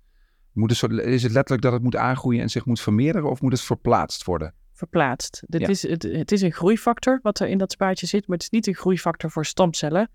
Moet 0.54 0.80
het, 0.80 0.92
is 0.92 1.23
het 1.23 1.32
letterlijk 1.32 1.62
dat 1.62 1.73
het 1.73 1.82
moet 1.82 1.96
aangroeien 1.96 2.40
en 2.40 2.50
zich 2.50 2.64
moet 2.64 2.80
vermeerderen 2.80 3.30
of 3.30 3.40
moet 3.40 3.52
het 3.52 3.61
verplaatst 3.61 4.25
worden? 4.25 4.54
Verplaatst. 4.73 5.42
Dit 5.46 5.68
is, 5.68 5.82
het, 5.82 6.02
het 6.02 6.32
is 6.32 6.42
een 6.42 6.52
groeifactor 6.52 7.18
wat 7.23 7.40
er 7.40 7.49
in 7.49 7.58
dat 7.58 7.73
spuitje 7.73 8.06
zit, 8.06 8.26
maar 8.26 8.37
het 8.37 8.42
is 8.46 8.50
niet 8.50 8.66
een 8.66 8.75
groeifactor 8.75 9.30
voor 9.30 9.44
stamcellen. 9.44 10.11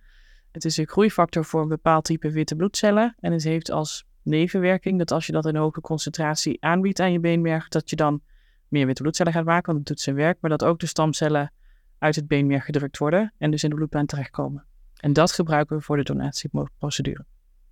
Het 0.52 0.66
is 0.66 0.78
een 0.78 0.88
groeifactor 0.88 1.46
voor 1.46 1.62
een 1.62 1.68
bepaald 1.68 2.04
type 2.04 2.32
witte 2.32 2.56
bloedcellen. 2.56 3.16
En 3.20 3.32
het 3.32 3.44
heeft 3.44 3.72
als 3.72 4.06
nevenwerking 4.24 4.98
dat 4.98 5.12
als 5.12 5.26
je 5.26 5.32
dat 5.32 5.46
in 5.46 5.56
een 5.56 5.62
hoge 5.62 5.82
concentratie 5.82 6.64
aanbiedt 6.64 7.00
aan 7.00 7.12
je 7.12 7.20
beenmerg, 7.20 7.68
dat 7.68 7.90
je 7.90 7.96
dan 7.96 8.22
meer 8.68 8.86
witte 8.86 9.02
bloedcellen 9.02 9.34
gaat 9.34 9.46
maken, 9.46 9.66
want 9.66 9.78
het 9.78 9.88
doet 9.88 10.00
zijn 10.00 10.16
werk, 10.16 10.38
maar 10.42 10.50
dat 10.50 10.64
ook 10.64 10.80
de 10.80 10.86
stamcellen 10.86 11.54
uit 11.98 12.16
het 12.16 12.28
beenmerg 12.28 12.66
gedrukt 12.66 12.98
worden 12.98 13.34
en 13.38 13.52
dus 13.52 13.64
in 13.64 13.70
de 13.70 13.76
bloedbaan 13.76 14.06
terechtkomen. 14.06 14.66
En 14.96 15.14
dat 15.14 15.32
gebruiken 15.32 15.78
we 15.78 15.84
voor 15.84 15.98
de 15.98 16.04
donatieprocedure. 16.04 17.26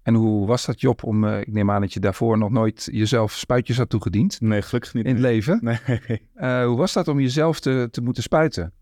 En 0.07 0.13
hoe 0.13 0.47
was 0.47 0.65
dat, 0.65 0.81
Job? 0.81 1.03
Om, 1.03 1.23
uh, 1.23 1.39
ik 1.39 1.53
neem 1.53 1.71
aan 1.71 1.81
dat 1.81 1.93
je 1.93 1.99
daarvoor 1.99 2.37
nog 2.37 2.49
nooit 2.49 2.87
jezelf 2.91 3.31
spuitjes 3.31 3.77
had 3.77 3.89
toegediend. 3.89 4.41
Nee, 4.41 4.61
gelukkig 4.61 4.93
niet. 4.93 5.05
In 5.05 5.11
het 5.11 5.21
leven. 5.21 5.59
Nee. 5.61 5.79
Uh, 6.35 6.65
hoe 6.67 6.77
was 6.77 6.93
dat 6.93 7.07
om 7.07 7.19
jezelf 7.19 7.59
te, 7.59 7.87
te 7.91 8.01
moeten 8.01 8.23
spuiten? 8.23 8.73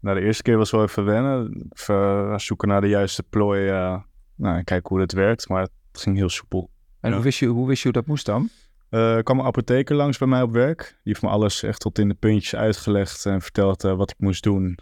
Nou, 0.00 0.18
de 0.18 0.24
eerste 0.24 0.42
keer 0.42 0.56
was 0.56 0.70
wel 0.70 0.82
even 0.82 1.04
wennen. 1.04 1.68
Even 1.72 2.40
zoeken 2.40 2.68
naar 2.68 2.80
de 2.80 2.88
juiste 2.88 3.22
plooi. 3.22 3.70
Uh, 3.70 3.98
nou, 4.34 4.62
kijken 4.62 4.88
hoe 4.88 5.00
het 5.00 5.12
werkt. 5.12 5.48
Maar 5.48 5.62
het 5.62 5.70
ging 5.92 6.16
heel 6.16 6.28
soepel. 6.28 6.70
En 7.00 7.12
hoe, 7.12 7.22
wist 7.22 7.38
je, 7.38 7.46
hoe 7.46 7.66
wist 7.66 7.82
je 7.82 7.88
hoe 7.88 8.00
dat 8.00 8.06
moest 8.06 8.26
dan? 8.26 8.48
er 8.88 9.22
kwam 9.22 9.38
een 9.38 9.46
apotheker 9.46 9.96
langs 9.96 10.18
bij 10.18 10.28
mij 10.28 10.42
op 10.42 10.52
werk. 10.52 10.78
Die 10.78 11.12
heeft 11.12 11.22
me 11.22 11.28
alles 11.28 11.62
echt 11.62 11.80
tot 11.80 11.98
in 11.98 12.08
de 12.08 12.14
puntjes 12.14 12.54
uitgelegd 12.54 13.26
en 13.26 13.42
verteld 13.42 13.82
wat 13.82 14.10
ik 14.10 14.18
moest 14.18 14.42
doen. 14.42 14.78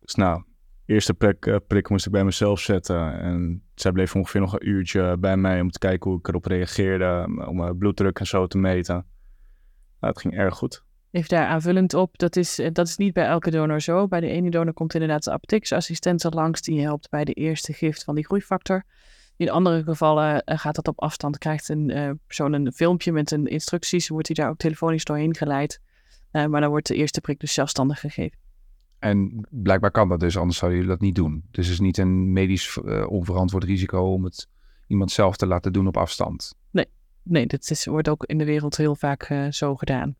dus 0.00 0.14
nou, 0.14 0.42
eerste 0.88 1.14
prik, 1.14 1.46
uh, 1.46 1.56
prik 1.66 1.88
moest 1.88 2.06
ik 2.06 2.12
bij 2.12 2.24
mezelf 2.24 2.60
zetten. 2.60 3.20
En 3.20 3.62
zij 3.74 3.92
bleef 3.92 4.14
ongeveer 4.14 4.40
nog 4.40 4.52
een 4.52 4.68
uurtje 4.68 5.16
bij 5.18 5.36
mij 5.36 5.60
om 5.60 5.70
te 5.70 5.78
kijken 5.78 6.10
hoe 6.10 6.18
ik 6.18 6.28
erop 6.28 6.44
reageerde. 6.44 7.24
Om 7.48 7.56
mijn 7.56 7.78
bloeddruk 7.78 8.18
en 8.18 8.26
zo 8.26 8.46
te 8.46 8.58
meten. 8.58 8.94
Nou, 10.00 10.12
het 10.12 10.20
ging 10.20 10.34
erg 10.34 10.54
goed. 10.54 10.84
Even 11.10 11.28
daar 11.28 11.46
aanvullend 11.46 11.94
op, 11.94 12.18
dat 12.18 12.36
is, 12.36 12.58
eh, 12.58 12.68
dat 12.72 12.88
is 12.88 12.96
niet 12.96 13.12
bij 13.12 13.26
elke 13.26 13.50
donor 13.50 13.80
zo. 13.80 14.08
Bij 14.08 14.20
de 14.20 14.26
ene 14.26 14.50
donor 14.50 14.72
komt 14.72 14.94
inderdaad 14.94 15.24
de 15.24 15.30
apothekersassistent 15.30 16.34
langs. 16.34 16.60
Die 16.60 16.80
helpt 16.80 17.10
bij 17.10 17.24
de 17.24 17.32
eerste 17.32 17.72
gift 17.72 18.04
van 18.04 18.14
die 18.14 18.24
groeifactor. 18.24 18.84
In 19.36 19.50
andere 19.50 19.82
gevallen 19.82 20.42
gaat 20.44 20.74
dat 20.74 20.88
op 20.88 21.00
afstand. 21.00 21.38
Krijgt 21.38 21.68
een 21.68 21.90
uh, 21.90 22.10
persoon 22.26 22.52
een 22.52 22.72
filmpje 22.72 23.12
met 23.12 23.30
een 23.30 23.46
instructies. 23.46 24.08
Wordt 24.08 24.26
hij 24.26 24.36
daar 24.36 24.48
ook 24.48 24.58
telefonisch 24.58 25.04
doorheen 25.04 25.36
geleid. 25.36 25.80
maar 26.30 26.60
dan 26.60 26.68
wordt 26.68 26.86
de 26.86 26.94
eerste 26.94 27.20
prik 27.20 27.40
dus 27.40 27.52
zelfstandig 27.52 28.00
gegeven. 28.00 28.38
En 28.98 29.46
blijkbaar 29.50 29.90
kan 29.90 30.08
dat 30.08 30.20
dus, 30.20 30.36
anders 30.36 30.58
zouden 30.58 30.80
jullie 30.80 30.94
dat 30.94 31.04
niet 31.04 31.14
doen. 31.14 31.44
Dus 31.50 31.64
het 31.64 31.74
is 31.74 31.80
niet 31.80 31.98
een 31.98 32.32
medisch 32.32 32.78
uh, 32.84 33.10
onverantwoord 33.10 33.64
risico 33.64 34.12
om 34.12 34.24
het 34.24 34.48
iemand 34.86 35.10
zelf 35.10 35.36
te 35.36 35.46
laten 35.46 35.72
doen 35.72 35.86
op 35.86 35.96
afstand. 35.96 36.54
Nee, 36.70 36.86
nee 37.22 37.46
dat 37.46 37.70
is, 37.70 37.86
wordt 37.86 38.08
ook 38.08 38.24
in 38.24 38.38
de 38.38 38.44
wereld 38.44 38.76
heel 38.76 38.94
vaak 38.94 39.30
uh, 39.30 39.50
zo 39.50 39.76
gedaan. 39.76 40.16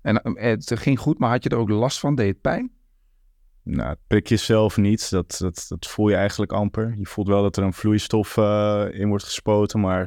En 0.00 0.20
uh, 0.24 0.42
het 0.42 0.72
ging 0.74 0.98
goed, 0.98 1.18
maar 1.18 1.30
had 1.30 1.42
je 1.42 1.48
er 1.48 1.56
ook 1.56 1.68
last 1.68 1.98
van? 1.98 2.14
Deed 2.14 2.28
het 2.28 2.40
pijn? 2.40 2.72
Nou, 3.62 3.88
het 3.88 3.98
prik 4.06 4.26
je 4.26 4.36
zelf 4.36 4.76
niet. 4.76 5.10
Dat, 5.10 5.36
dat, 5.38 5.66
dat 5.68 5.86
voel 5.86 6.08
je 6.08 6.16
eigenlijk 6.16 6.52
amper. 6.52 6.94
Je 6.98 7.06
voelt 7.06 7.28
wel 7.28 7.42
dat 7.42 7.56
er 7.56 7.62
een 7.62 7.72
vloeistof 7.72 8.36
in 8.92 9.08
wordt 9.08 9.24
gespoten, 9.24 9.80
maar 9.80 10.00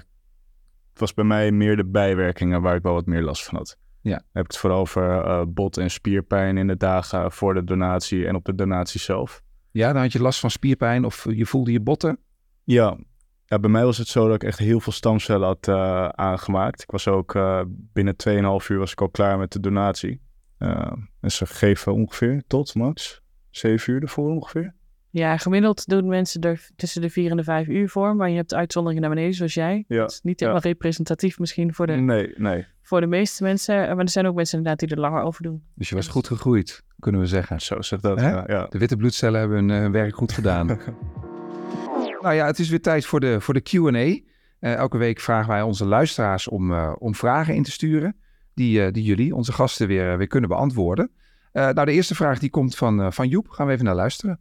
het 0.90 1.00
was 1.00 1.14
bij 1.14 1.26
mij 1.26 1.52
meer 1.52 1.76
de 1.76 1.86
bijwerkingen 1.86 2.62
waar 2.62 2.76
ik 2.76 2.82
wel 2.82 2.94
wat 2.94 3.06
meer 3.06 3.22
last 3.22 3.44
van 3.44 3.58
had. 3.58 3.78
Ja. 4.02 4.16
Dan 4.16 4.26
heb 4.32 4.44
ik 4.44 4.52
het 4.52 4.58
vooral 4.58 4.80
over 4.80 5.26
uh, 5.26 5.42
bot- 5.48 5.78
en 5.78 5.92
spierpijn 5.92 6.58
in 6.58 6.68
de 6.68 6.78
dagen 6.78 7.32
voor 7.32 7.54
de 7.54 7.64
donatie 7.64 8.28
en 8.28 8.36
op 8.36 8.46
de 8.46 8.56
donatie 8.56 9.00
zelf. 9.00 9.42
Ja, 9.72 9.94
dan 9.94 10.02
had 10.02 10.12
je 10.12 10.22
last 10.22 10.40
van 10.40 10.52
spierpijn 10.52 11.06
of 11.06 11.26
je 11.30 11.46
voelde 11.46 11.72
je 11.72 11.80
botten? 11.80 12.20
Ja. 12.64 12.98
ja, 13.46 13.60
bij 13.60 13.70
mij 13.70 13.84
was 13.84 13.98
het 13.98 14.08
zo 14.08 14.26
dat 14.26 14.36
ik 14.36 14.44
echt 14.44 14.60
heel 14.60 14.80
veel 14.80 14.94
stamcellen 14.94 15.48
had 15.48 15.68
uh, 15.68 16.08
aangemaakt. 16.10 16.82
Ik 16.82 16.92
was 16.92 17.08
ook 17.08 17.36
uh, 17.36 17.62
binnen 17.68 18.16
2,5 18.30 18.68
uur 18.68 18.78
was 18.78 18.92
ik 18.92 19.02
al 19.02 19.10
klaar 19.10 19.38
met 19.38 19.52
de 19.52 19.60
donatie. 19.60 20.22
en 20.58 21.32
ze 21.32 21.46
geven 21.46 21.94
ongeveer 21.94 22.44
tot 22.48 22.76
max 22.76 23.22
7 23.50 23.94
uur 23.94 24.02
ervoor 24.02 24.30
ongeveer. 24.32 24.76
Ja, 25.18 25.38
gemiddeld 25.38 25.88
doen 25.88 26.08
mensen 26.08 26.42
er 26.42 26.70
tussen 26.76 27.02
de 27.02 27.10
4 27.10 27.32
en 27.32 27.38
de 27.38 27.44
5 27.44 27.68
uur 27.68 27.90
voor. 27.90 28.16
Maar 28.16 28.30
je 28.30 28.36
hebt 28.36 28.54
uitzonderingen 28.54 29.02
naar 29.02 29.16
beneden, 29.16 29.36
zoals 29.36 29.54
jij. 29.54 29.86
Ja, 29.88 30.02
het 30.02 30.12
is 30.12 30.22
niet 30.22 30.40
helemaal 30.40 30.62
ja. 30.64 30.70
representatief 30.70 31.40
misschien 31.40 31.74
voor 31.74 31.88
de, 31.88 31.94
nee, 31.94 32.34
nee. 32.36 32.66
voor 32.82 33.00
de 33.00 33.08
meeste 33.08 33.44
mensen. 33.44 33.76
Maar 33.76 33.98
er 33.98 34.10
zijn 34.10 34.28
ook 34.28 34.36
mensen 34.36 34.58
inderdaad 34.58 34.80
die 34.80 34.90
er 34.90 35.02
langer 35.02 35.22
over 35.22 35.44
doen. 35.44 35.64
Dus 35.76 35.90
je 35.90 35.96
was 35.96 36.08
goed 36.08 36.28
gegroeid, 36.28 36.84
kunnen 37.00 37.22
we 37.22 37.28
zeggen. 37.28 37.62
Zo 37.62 37.82
zegt 37.82 38.02
dat, 38.02 38.20
ja, 38.20 38.44
ja, 38.48 38.68
De 38.70 38.78
witte 38.78 38.96
bloedcellen 38.96 39.40
hebben 39.40 39.70
hun 39.70 39.84
uh, 39.84 39.92
werk 39.92 40.16
goed 40.16 40.32
gedaan. 40.32 40.68
nou 42.22 42.34
ja, 42.34 42.46
het 42.46 42.60
is 42.60 42.70
weer 42.70 42.82
tijd 42.82 43.06
voor 43.06 43.20
de, 43.20 43.42
voor 43.42 43.54
de 43.54 43.62
Q&A. 43.62 44.00
Uh, 44.00 44.24
elke 44.60 44.98
week 44.98 45.20
vragen 45.20 45.50
wij 45.50 45.62
onze 45.62 45.86
luisteraars 45.86 46.48
om, 46.48 46.72
uh, 46.72 46.94
om 46.98 47.16
vragen 47.16 47.56
in 47.56 47.64
te 47.64 47.72
sturen. 47.72 48.16
Die, 48.54 48.86
uh, 48.86 48.92
die 48.92 49.04
jullie, 49.04 49.36
onze 49.36 49.52
gasten, 49.52 49.88
weer, 49.88 50.18
weer 50.18 50.28
kunnen 50.28 50.50
beantwoorden. 50.50 51.12
nou, 51.52 51.86
de 51.86 51.92
eerste 51.92 52.16
vraag 52.16 52.40
die 52.40 52.50
komt 52.50 52.76
van, 52.76 53.14
van 53.14 53.28
Joep. 53.28 53.50
Gaan 53.50 53.68
we 53.68 53.74
even 53.74 53.86
naar 53.86 53.96
luisteren. 53.96 54.40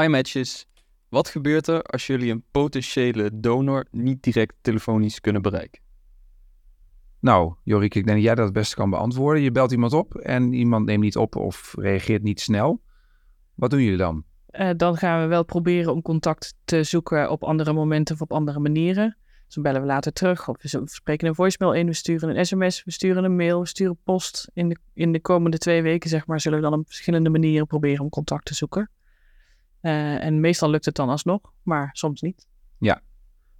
Hi 0.00 0.06
matches. 0.06 0.66
Wat 1.08 1.28
gebeurt 1.28 1.66
er 1.66 1.82
als 1.82 2.06
jullie 2.06 2.30
een 2.30 2.44
potentiële 2.50 3.30
donor 3.40 3.86
niet 3.90 4.22
direct 4.22 4.54
telefonisch 4.60 5.20
kunnen 5.20 5.42
bereiken? 5.42 5.82
Nou, 7.20 7.54
Jorik, 7.64 7.94
ik 7.94 8.04
denk 8.04 8.16
dat 8.16 8.26
jij 8.26 8.34
dat 8.34 8.44
het 8.44 8.54
beste 8.54 8.74
kan 8.74 8.90
beantwoorden. 8.90 9.42
Je 9.42 9.50
belt 9.50 9.72
iemand 9.72 9.92
op 9.92 10.14
en 10.14 10.52
iemand 10.52 10.86
neemt 10.86 11.02
niet 11.02 11.16
op 11.16 11.36
of 11.36 11.74
reageert 11.78 12.22
niet 12.22 12.40
snel. 12.40 12.82
Wat 13.54 13.70
doen 13.70 13.82
jullie 13.82 13.98
dan? 13.98 14.24
Uh, 14.50 14.70
dan 14.76 14.96
gaan 14.96 15.20
we 15.20 15.26
wel 15.26 15.44
proberen 15.44 15.92
om 15.92 16.02
contact 16.02 16.54
te 16.64 16.82
zoeken 16.82 17.30
op 17.30 17.44
andere 17.44 17.72
momenten 17.72 18.14
of 18.14 18.20
op 18.20 18.32
andere 18.32 18.58
manieren. 18.58 19.16
Dus 19.44 19.54
dan 19.54 19.62
bellen 19.62 19.80
we 19.80 19.86
later 19.86 20.12
terug 20.12 20.48
of 20.48 20.62
we 20.62 20.82
spreken 20.84 21.28
een 21.28 21.34
voicemail 21.34 21.74
in, 21.74 21.86
we 21.86 21.92
sturen 21.92 22.36
een 22.36 22.46
sms, 22.46 22.84
we 22.84 22.90
sturen 22.90 23.24
een 23.24 23.36
mail, 23.36 23.60
we 23.60 23.66
sturen 23.66 23.98
post. 24.04 24.50
In 24.52 24.68
de, 24.68 24.76
in 24.94 25.12
de 25.12 25.20
komende 25.20 25.58
twee 25.58 25.82
weken, 25.82 26.10
zeg 26.10 26.26
maar, 26.26 26.40
zullen 26.40 26.58
we 26.58 26.64
dan 26.64 26.78
op 26.78 26.86
verschillende 26.86 27.30
manieren 27.30 27.66
proberen 27.66 28.00
om 28.00 28.08
contact 28.08 28.44
te 28.44 28.54
zoeken. 28.54 28.90
Uh, 29.82 30.24
en 30.24 30.40
meestal 30.40 30.70
lukt 30.70 30.84
het 30.84 30.94
dan 30.94 31.08
alsnog, 31.08 31.52
maar 31.62 31.90
soms 31.92 32.20
niet. 32.20 32.46
Ja, 32.78 33.00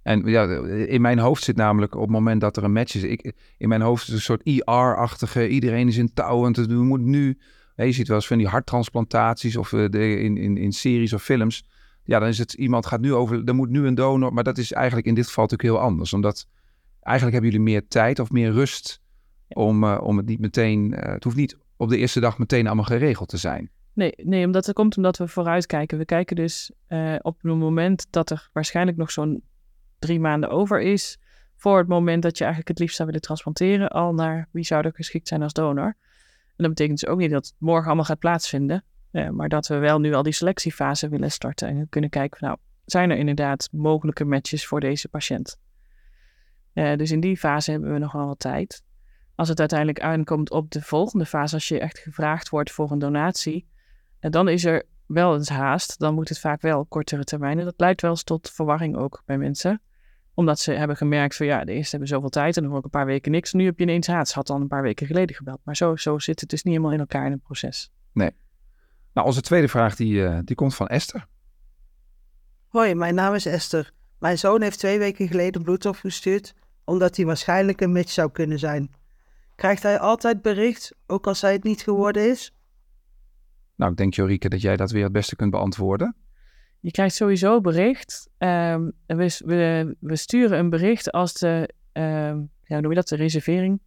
en 0.03 0.25
ja, 0.25 0.43
in 0.67 1.01
mijn 1.01 1.19
hoofd 1.19 1.43
zit 1.43 1.55
namelijk 1.55 1.95
op 1.95 2.01
het 2.01 2.09
moment 2.09 2.41
dat 2.41 2.57
er 2.57 2.63
een 2.63 2.71
match 2.71 2.95
is, 2.95 3.03
ik, 3.03 3.33
in 3.57 3.69
mijn 3.69 3.81
hoofd 3.81 4.07
is 4.07 4.13
een 4.13 4.21
soort 4.21 4.43
IR-achtige, 4.43 5.49
iedereen 5.49 5.87
is 5.87 5.97
in 5.97 6.13
touw 6.13 6.45
en 6.45 6.67
we 6.67 6.83
moet 6.83 7.01
nu, 7.01 7.37
je 7.75 7.91
ziet 7.91 8.07
wel 8.07 8.17
eens 8.17 8.27
van 8.27 8.37
die 8.37 8.47
harttransplantaties 8.47 9.55
of 9.55 9.71
uh, 9.71 9.89
de, 9.89 10.19
in, 10.19 10.37
in, 10.37 10.57
in 10.57 10.71
series 10.71 11.13
of 11.13 11.23
films, 11.23 11.65
ja, 12.03 12.19
dan 12.19 12.27
is 12.27 12.37
het, 12.37 12.53
iemand 12.53 12.85
gaat 12.85 13.01
nu 13.01 13.13
over, 13.13 13.43
er 13.45 13.55
moet 13.55 13.69
nu 13.69 13.87
een 13.87 13.95
donor, 13.95 14.33
maar 14.33 14.43
dat 14.43 14.57
is 14.57 14.71
eigenlijk 14.71 15.07
in 15.07 15.15
dit 15.15 15.27
geval 15.27 15.43
natuurlijk 15.43 15.75
heel 15.75 15.87
anders, 15.87 16.13
omdat 16.13 16.47
eigenlijk 16.99 17.35
hebben 17.35 17.51
jullie 17.51 17.71
meer 17.71 17.87
tijd 17.87 18.19
of 18.19 18.31
meer 18.31 18.51
rust 18.51 19.01
om, 19.47 19.83
uh, 19.83 19.99
om 20.01 20.17
het 20.17 20.25
niet 20.25 20.39
meteen, 20.39 20.91
het 20.91 21.23
hoeft 21.23 21.35
niet 21.35 21.57
op 21.77 21.89
de 21.89 21.97
eerste 21.97 22.19
dag 22.19 22.37
meteen 22.37 22.65
allemaal 22.65 22.85
geregeld 22.85 23.29
te 23.29 23.37
zijn. 23.37 23.71
Nee, 23.93 24.13
nee, 24.17 24.45
omdat 24.45 24.65
het 24.65 24.75
komt 24.75 24.97
omdat 24.97 25.17
we 25.17 25.27
vooruitkijken. 25.27 25.97
We 25.97 26.05
kijken 26.05 26.35
dus 26.35 26.71
uh, 26.89 27.15
op 27.21 27.41
het 27.41 27.57
moment 27.57 28.07
dat 28.09 28.29
er 28.29 28.49
waarschijnlijk 28.53 28.97
nog 28.97 29.11
zo'n 29.11 29.43
drie 29.99 30.19
maanden 30.19 30.49
over 30.49 30.81
is, 30.81 31.17
voor 31.55 31.77
het 31.77 31.87
moment 31.87 32.23
dat 32.23 32.37
je 32.37 32.43
eigenlijk 32.43 32.71
het 32.71 32.79
liefst 32.79 32.95
zou 32.95 33.07
willen 33.07 33.23
transplanteren, 33.23 33.89
al 33.89 34.13
naar 34.13 34.47
wie 34.51 34.63
zou 34.63 34.85
er 34.85 34.93
geschikt 34.93 35.27
zijn 35.27 35.41
als 35.41 35.53
donor. 35.53 35.85
En 35.85 36.55
dat 36.55 36.69
betekent 36.69 36.99
dus 36.99 37.09
ook 37.09 37.19
niet 37.19 37.31
dat 37.31 37.45
het 37.45 37.55
morgen 37.57 37.85
allemaal 37.85 38.05
gaat 38.05 38.19
plaatsvinden, 38.19 38.83
uh, 39.11 39.29
maar 39.29 39.49
dat 39.49 39.67
we 39.67 39.77
wel 39.77 39.99
nu 39.99 40.13
al 40.13 40.23
die 40.23 40.33
selectiefase 40.33 41.09
willen 41.09 41.31
starten 41.31 41.67
en 41.67 41.89
kunnen 41.89 42.09
kijken 42.09 42.39
van 42.39 42.47
nou, 42.47 42.59
zijn 42.85 43.11
er 43.11 43.17
inderdaad 43.17 43.69
mogelijke 43.71 44.25
matches 44.25 44.65
voor 44.67 44.79
deze 44.79 45.09
patiënt? 45.09 45.57
Uh, 46.73 46.95
dus 46.95 47.11
in 47.11 47.19
die 47.19 47.37
fase 47.37 47.71
hebben 47.71 47.93
we 47.93 47.99
nog 47.99 48.11
wel 48.11 48.27
wat 48.27 48.39
tijd. 48.39 48.83
Als 49.35 49.49
het 49.49 49.59
uiteindelijk 49.59 49.99
aankomt 49.99 50.51
op 50.51 50.71
de 50.71 50.81
volgende 50.81 51.25
fase, 51.25 51.53
als 51.53 51.67
je 51.67 51.79
echt 51.79 51.99
gevraagd 51.99 52.49
wordt 52.49 52.71
voor 52.71 52.91
een 52.91 52.99
donatie, 52.99 53.67
en 54.23 54.31
dan 54.31 54.47
is 54.47 54.65
er 54.65 54.83
wel 55.05 55.33
eens 55.35 55.49
haast. 55.49 55.99
Dan 55.99 56.13
moet 56.13 56.29
het 56.29 56.39
vaak 56.39 56.61
wel 56.61 56.85
kortere 56.85 57.23
termijn. 57.23 57.59
En 57.59 57.65
dat 57.65 57.73
leidt 57.77 58.01
wel 58.01 58.11
eens 58.11 58.23
tot 58.23 58.51
verwarring 58.51 58.95
ook 58.95 59.21
bij 59.25 59.37
mensen. 59.37 59.81
Omdat 60.33 60.59
ze 60.59 60.71
hebben 60.71 60.97
gemerkt 60.97 61.35
van 61.35 61.45
ja, 61.45 61.65
de 61.65 61.71
eerste 61.71 61.89
hebben 61.89 62.07
zoveel 62.07 62.29
tijd 62.29 62.55
en 62.55 62.61
dan 62.61 62.71
hoor 62.71 62.79
ik 62.79 62.85
een 62.85 62.91
paar 62.91 63.05
weken 63.05 63.31
niks. 63.31 63.53
Nu 63.53 63.65
heb 63.65 63.77
je 63.77 63.83
ineens 63.83 64.07
haast. 64.07 64.33
Had 64.33 64.49
al 64.49 64.61
een 64.61 64.67
paar 64.67 64.81
weken 64.81 65.07
geleden 65.07 65.35
gebeld. 65.35 65.59
Maar 65.63 65.75
zo, 65.75 65.95
zo 65.95 66.19
zit 66.19 66.39
het 66.39 66.49
dus 66.49 66.63
niet 66.63 66.73
helemaal 66.73 66.93
in 66.93 66.99
elkaar 66.99 67.25
in 67.25 67.31
het 67.31 67.43
proces. 67.43 67.91
Nee. 68.13 68.31
Nou, 69.13 69.27
onze 69.27 69.41
tweede 69.41 69.67
vraag 69.67 69.95
die, 69.95 70.13
uh, 70.13 70.39
die 70.43 70.55
komt 70.55 70.75
van 70.75 70.87
Esther. 70.87 71.27
Hoi, 72.67 72.95
mijn 72.95 73.15
naam 73.15 73.33
is 73.33 73.45
Esther. 73.45 73.91
Mijn 74.19 74.37
zoon 74.37 74.61
heeft 74.61 74.79
twee 74.79 74.99
weken 74.99 75.27
geleden 75.27 75.63
bloed 75.63 75.85
opgestuurd 75.85 76.53
omdat 76.83 77.15
hij 77.15 77.25
waarschijnlijk 77.25 77.81
een 77.81 77.91
match 77.91 78.11
zou 78.11 78.31
kunnen 78.31 78.59
zijn. 78.59 78.91
Krijgt 79.55 79.83
hij 79.83 79.99
altijd 79.99 80.41
bericht, 80.41 80.95
ook 81.07 81.27
als 81.27 81.41
hij 81.41 81.51
het 81.51 81.63
niet 81.63 81.81
geworden 81.81 82.29
is? 82.29 82.53
Nou, 83.75 83.91
ik 83.91 83.97
denk 83.97 84.13
Jorike 84.13 84.49
dat 84.49 84.61
jij 84.61 84.75
dat 84.75 84.91
weer 84.91 85.03
het 85.03 85.11
beste 85.11 85.35
kunt 85.35 85.51
beantwoorden. 85.51 86.15
Je 86.79 86.91
krijgt 86.91 87.15
sowieso 87.15 87.61
bericht. 87.61 88.29
Um, 88.37 88.91
we, 89.05 89.95
we, 89.99 90.15
sturen 90.15 90.59
een 90.59 90.69
bericht 90.69 91.11
als 91.11 91.33
de, 91.33 91.69
um, 91.93 92.49
ja, 92.63 92.79
noem 92.79 92.89
je 92.89 92.95
dat, 92.95 93.07
de 93.07 93.15
reservering, 93.15 93.79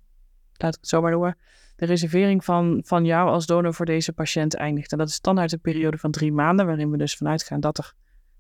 laat 0.53 0.75
ik 0.75 0.81
het 0.81 0.89
zo 0.89 1.01
maar. 1.01 1.37
De 1.77 1.87
reservering 1.87 2.45
van, 2.45 2.83
van 2.85 3.05
jou 3.05 3.29
als 3.29 3.47
donor 3.47 3.75
voor 3.75 3.87
deze 3.87 4.13
patiënt 4.13 4.55
eindigt. 4.55 4.93
En 4.93 4.99
dat 4.99 5.09
is 5.09 5.15
standaard 5.15 5.53
een 5.53 5.61
periode 5.61 5.99
van 5.99 6.11
drie 6.11 6.33
maanden, 6.33 6.67
waarin 6.67 6.91
we 6.91 6.97
dus 6.97 7.17
vanuit 7.17 7.43
gaan 7.43 7.61
dat 7.61 7.79
er 7.79 7.93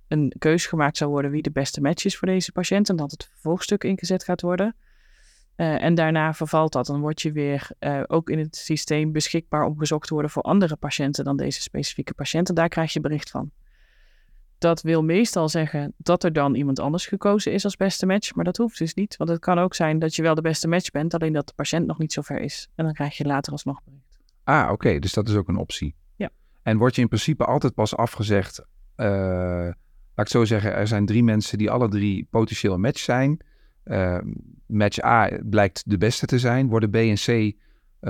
een 0.08 0.32
keus 0.38 0.66
gemaakt 0.66 0.96
zou 0.96 1.10
worden 1.10 1.30
wie 1.30 1.42
de 1.42 1.50
beste 1.50 1.80
match 1.80 2.04
is 2.04 2.16
voor 2.16 2.28
deze 2.28 2.52
patiënt 2.52 2.88
en 2.88 2.96
dat 2.96 3.10
het 3.10 3.28
vervolgstuk 3.32 3.84
ingezet 3.84 4.24
gaat 4.24 4.40
worden. 4.40 4.76
Uh, 5.56 5.82
en 5.82 5.94
daarna 5.94 6.34
vervalt 6.34 6.72
dat. 6.72 6.86
Dan 6.86 7.00
word 7.00 7.22
je 7.22 7.32
weer 7.32 7.70
uh, 7.80 8.02
ook 8.06 8.30
in 8.30 8.38
het 8.38 8.56
systeem 8.56 9.12
beschikbaar 9.12 9.64
om 9.64 9.78
gezocht 9.78 10.06
te 10.06 10.12
worden 10.12 10.30
voor 10.30 10.42
andere 10.42 10.76
patiënten 10.76 11.24
dan 11.24 11.36
deze 11.36 11.62
specifieke 11.62 12.14
patiënt. 12.14 12.48
En 12.48 12.54
daar 12.54 12.68
krijg 12.68 12.92
je 12.92 13.00
bericht 13.00 13.30
van. 13.30 13.50
Dat 14.58 14.82
wil 14.82 15.02
meestal 15.02 15.48
zeggen 15.48 15.92
dat 15.96 16.24
er 16.24 16.32
dan 16.32 16.54
iemand 16.54 16.80
anders 16.80 17.06
gekozen 17.06 17.52
is 17.52 17.64
als 17.64 17.76
beste 17.76 18.06
match, 18.06 18.34
maar 18.34 18.44
dat 18.44 18.56
hoeft 18.56 18.78
dus 18.78 18.94
niet. 18.94 19.16
Want 19.16 19.30
het 19.30 19.38
kan 19.38 19.58
ook 19.58 19.74
zijn 19.74 19.98
dat 19.98 20.14
je 20.14 20.22
wel 20.22 20.34
de 20.34 20.40
beste 20.40 20.68
match 20.68 20.90
bent, 20.90 21.14
alleen 21.14 21.32
dat 21.32 21.46
de 21.46 21.52
patiënt 21.56 21.86
nog 21.86 21.98
niet 21.98 22.12
zo 22.12 22.22
ver 22.22 22.40
is. 22.40 22.68
En 22.74 22.84
dan 22.84 22.94
krijg 22.94 23.16
je 23.16 23.24
later 23.24 23.52
alsnog 23.52 23.82
bericht. 23.84 24.18
Ah, 24.44 24.70
oké. 24.72 24.98
Dus 24.98 25.12
dat 25.12 25.28
is 25.28 25.34
ook 25.34 25.48
een 25.48 25.56
optie. 25.56 25.94
Ja. 26.16 26.30
En 26.62 26.78
word 26.78 26.94
je 26.94 27.00
in 27.00 27.08
principe 27.08 27.44
altijd 27.44 27.74
pas 27.74 27.96
afgezegd, 27.96 28.58
uh, 28.96 29.06
laat 30.14 30.26
ik 30.26 30.28
zo 30.28 30.44
zeggen, 30.44 30.72
er 30.72 30.86
zijn 30.86 31.06
drie 31.06 31.24
mensen 31.24 31.58
die 31.58 31.70
alle 31.70 31.88
drie 31.88 32.26
potentieel 32.30 32.78
match 32.78 32.98
zijn. 33.00 33.40
Uh, 33.86 34.18
match 34.66 35.02
A 35.02 35.30
blijkt 35.42 35.82
de 35.86 35.98
beste 35.98 36.26
te 36.26 36.38
zijn. 36.38 36.68
Worden 36.68 36.90
B 36.90 36.94
en 36.94 37.14
C 37.14 37.28
uh, 37.28 37.52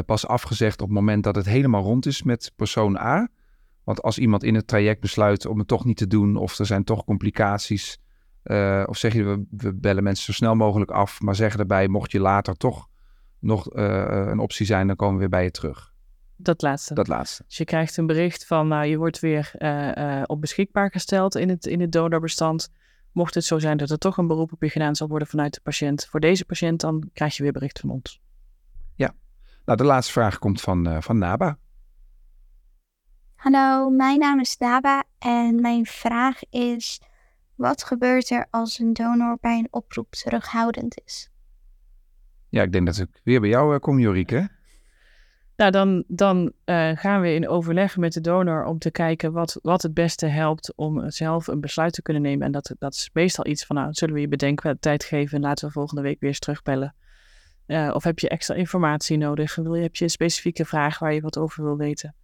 pas 0.06 0.26
afgezegd 0.26 0.80
op 0.80 0.88
het 0.88 0.96
moment 0.96 1.24
dat 1.24 1.34
het 1.36 1.46
helemaal 1.46 1.82
rond 1.82 2.06
is 2.06 2.22
met 2.22 2.52
persoon 2.56 2.98
A. 2.98 3.28
Want 3.84 4.02
als 4.02 4.18
iemand 4.18 4.44
in 4.44 4.54
het 4.54 4.66
traject 4.66 5.00
besluit 5.00 5.46
om 5.46 5.58
het 5.58 5.68
toch 5.68 5.84
niet 5.84 5.96
te 5.96 6.06
doen, 6.06 6.36
of 6.36 6.58
er 6.58 6.66
zijn 6.66 6.84
toch 6.84 7.04
complicaties, 7.04 7.98
uh, 8.44 8.82
of 8.86 8.96
zeg 8.96 9.12
je 9.12 9.24
we, 9.24 9.44
we, 9.50 9.74
bellen 9.74 10.02
mensen 10.02 10.24
zo 10.24 10.32
snel 10.32 10.54
mogelijk 10.54 10.90
af, 10.90 11.20
maar 11.20 11.34
zeggen 11.34 11.60
erbij, 11.60 11.88
mocht 11.88 12.12
je 12.12 12.20
later 12.20 12.54
toch 12.56 12.88
nog 13.38 13.66
een 13.74 14.38
optie 14.38 14.66
zijn, 14.66 14.86
dan 14.86 14.96
komen 14.96 15.14
we 15.14 15.20
weer 15.20 15.28
bij 15.28 15.44
je 15.44 15.50
terug. 15.50 15.92
Dat 16.36 16.62
laatste. 16.62 16.94
Dat 16.94 17.08
laatste. 17.08 17.44
Dus 17.46 17.56
je 17.56 17.64
krijgt 17.64 17.96
een 17.96 18.06
bericht 18.06 18.46
van, 18.46 18.68
nou, 18.68 18.86
je 18.86 18.96
wordt 18.96 19.20
weer 19.20 19.54
op 20.26 20.40
beschikbaar 20.40 20.90
gesteld 20.90 21.34
in 21.34 21.48
het, 21.48 21.66
in 21.66 21.80
het 21.80 21.92
donorbestand. 21.92 22.70
Mocht 23.16 23.34
het 23.34 23.44
zo 23.44 23.58
zijn 23.58 23.76
dat 23.76 23.90
er 23.90 23.98
toch 23.98 24.16
een 24.16 24.26
beroep 24.26 24.52
op 24.52 24.62
je 24.62 24.68
gedaan 24.68 24.96
zal 24.96 25.08
worden 25.08 25.28
vanuit 25.28 25.54
de 25.54 25.60
patiënt 25.60 26.06
voor 26.10 26.20
deze 26.20 26.44
patiënt, 26.44 26.80
dan 26.80 27.10
krijg 27.12 27.36
je 27.36 27.42
weer 27.42 27.52
bericht 27.52 27.80
van 27.80 27.90
ons. 27.90 28.20
Ja. 28.94 29.14
Nou, 29.64 29.78
de 29.78 29.84
laatste 29.84 30.12
vraag 30.12 30.38
komt 30.38 30.60
van, 30.60 30.88
uh, 30.88 31.00
van 31.00 31.18
Naba. 31.18 31.58
Hallo, 33.34 33.90
mijn 33.90 34.18
naam 34.18 34.40
is 34.40 34.56
Naba 34.56 35.04
en 35.18 35.60
mijn 35.60 35.86
vraag 35.86 36.40
is: 36.50 37.00
wat 37.54 37.84
gebeurt 37.84 38.30
er 38.30 38.46
als 38.50 38.78
een 38.78 38.92
donor 38.92 39.38
bij 39.40 39.58
een 39.58 39.68
oproep 39.70 40.10
terughoudend 40.10 41.00
is? 41.04 41.30
Ja, 42.48 42.62
ik 42.62 42.72
denk 42.72 42.86
dat 42.86 42.98
ik 42.98 43.20
weer 43.24 43.40
bij 43.40 43.48
jou 43.48 43.74
uh, 43.74 43.80
kom, 43.80 43.98
Jorike. 43.98 44.50
Nou, 45.56 45.70
dan, 45.70 46.04
dan 46.06 46.52
uh, 46.64 46.90
gaan 46.94 47.20
we 47.20 47.34
in 47.34 47.48
overleg 47.48 47.96
met 47.96 48.12
de 48.12 48.20
donor 48.20 48.64
om 48.64 48.78
te 48.78 48.90
kijken 48.90 49.32
wat, 49.32 49.58
wat 49.62 49.82
het 49.82 49.94
beste 49.94 50.26
helpt 50.26 50.72
om 50.74 51.10
zelf 51.10 51.46
een 51.46 51.60
besluit 51.60 51.92
te 51.92 52.02
kunnen 52.02 52.22
nemen. 52.22 52.46
En 52.46 52.52
dat, 52.52 52.74
dat 52.78 52.94
is 52.94 53.10
meestal 53.12 53.46
iets 53.46 53.64
van, 53.64 53.76
nou, 53.76 53.92
zullen 53.92 54.14
we 54.14 54.20
je 54.20 54.28
bedenken, 54.28 54.80
tijd 54.80 55.04
geven 55.04 55.36
en 55.36 55.42
laten 55.42 55.66
we 55.66 55.72
volgende 55.72 56.02
week 56.02 56.20
weer 56.20 56.30
eens 56.30 56.38
terugbellen. 56.38 56.94
Uh, 57.66 57.90
of 57.94 58.04
heb 58.04 58.18
je 58.18 58.28
extra 58.28 58.54
informatie 58.54 59.16
nodig? 59.16 59.54
Wil 59.54 59.74
je, 59.74 59.82
heb 59.82 59.96
je 59.96 60.04
een 60.04 60.10
specifieke 60.10 60.64
vraag 60.64 60.98
waar 60.98 61.14
je 61.14 61.20
wat 61.20 61.38
over 61.38 61.64
wil 61.64 61.76
weten? 61.76 62.14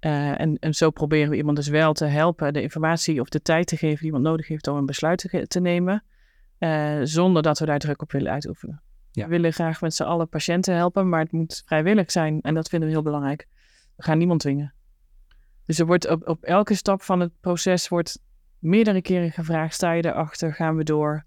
En, 0.00 0.58
en 0.58 0.74
zo 0.74 0.90
proberen 0.90 1.30
we 1.30 1.36
iemand 1.36 1.56
dus 1.56 1.68
wel 1.68 1.92
te 1.92 2.04
helpen, 2.04 2.52
de 2.52 2.62
informatie 2.62 3.20
of 3.20 3.28
de 3.28 3.42
tijd 3.42 3.66
te 3.66 3.76
geven 3.76 3.96
die 3.96 4.06
iemand 4.06 4.24
nodig 4.24 4.48
heeft 4.48 4.68
om 4.68 4.76
een 4.76 4.86
besluit 4.86 5.18
te, 5.18 5.46
te 5.46 5.60
nemen, 5.60 6.04
zonder 7.02 7.42
dat 7.42 7.58
we 7.58 7.66
daar 7.66 7.78
druk 7.78 8.02
op 8.02 8.12
willen 8.12 8.32
uitoefenen. 8.32 8.82
We 9.24 9.26
willen 9.26 9.52
graag 9.52 9.80
met 9.80 9.94
z'n 9.94 10.02
allen 10.02 10.28
patiënten 10.28 10.74
helpen, 10.74 11.08
maar 11.08 11.20
het 11.20 11.32
moet 11.32 11.62
vrijwillig 11.66 12.10
zijn. 12.10 12.40
En 12.40 12.54
dat 12.54 12.68
vinden 12.68 12.88
we 12.88 12.94
heel 12.94 13.04
belangrijk. 13.04 13.46
We 13.96 14.02
gaan 14.02 14.18
niemand 14.18 14.40
dwingen. 14.40 14.74
Dus 15.64 15.78
er 15.78 15.86
wordt 15.86 16.08
op, 16.08 16.28
op 16.28 16.44
elke 16.44 16.74
stap 16.74 17.02
van 17.02 17.20
het 17.20 17.32
proces 17.40 17.88
wordt 17.88 18.22
meerdere 18.58 19.02
keren 19.02 19.32
gevraagd: 19.32 19.74
sta 19.74 19.92
je 19.92 20.04
erachter? 20.04 20.54
Gaan 20.54 20.76
we 20.76 20.84
door? 20.84 21.24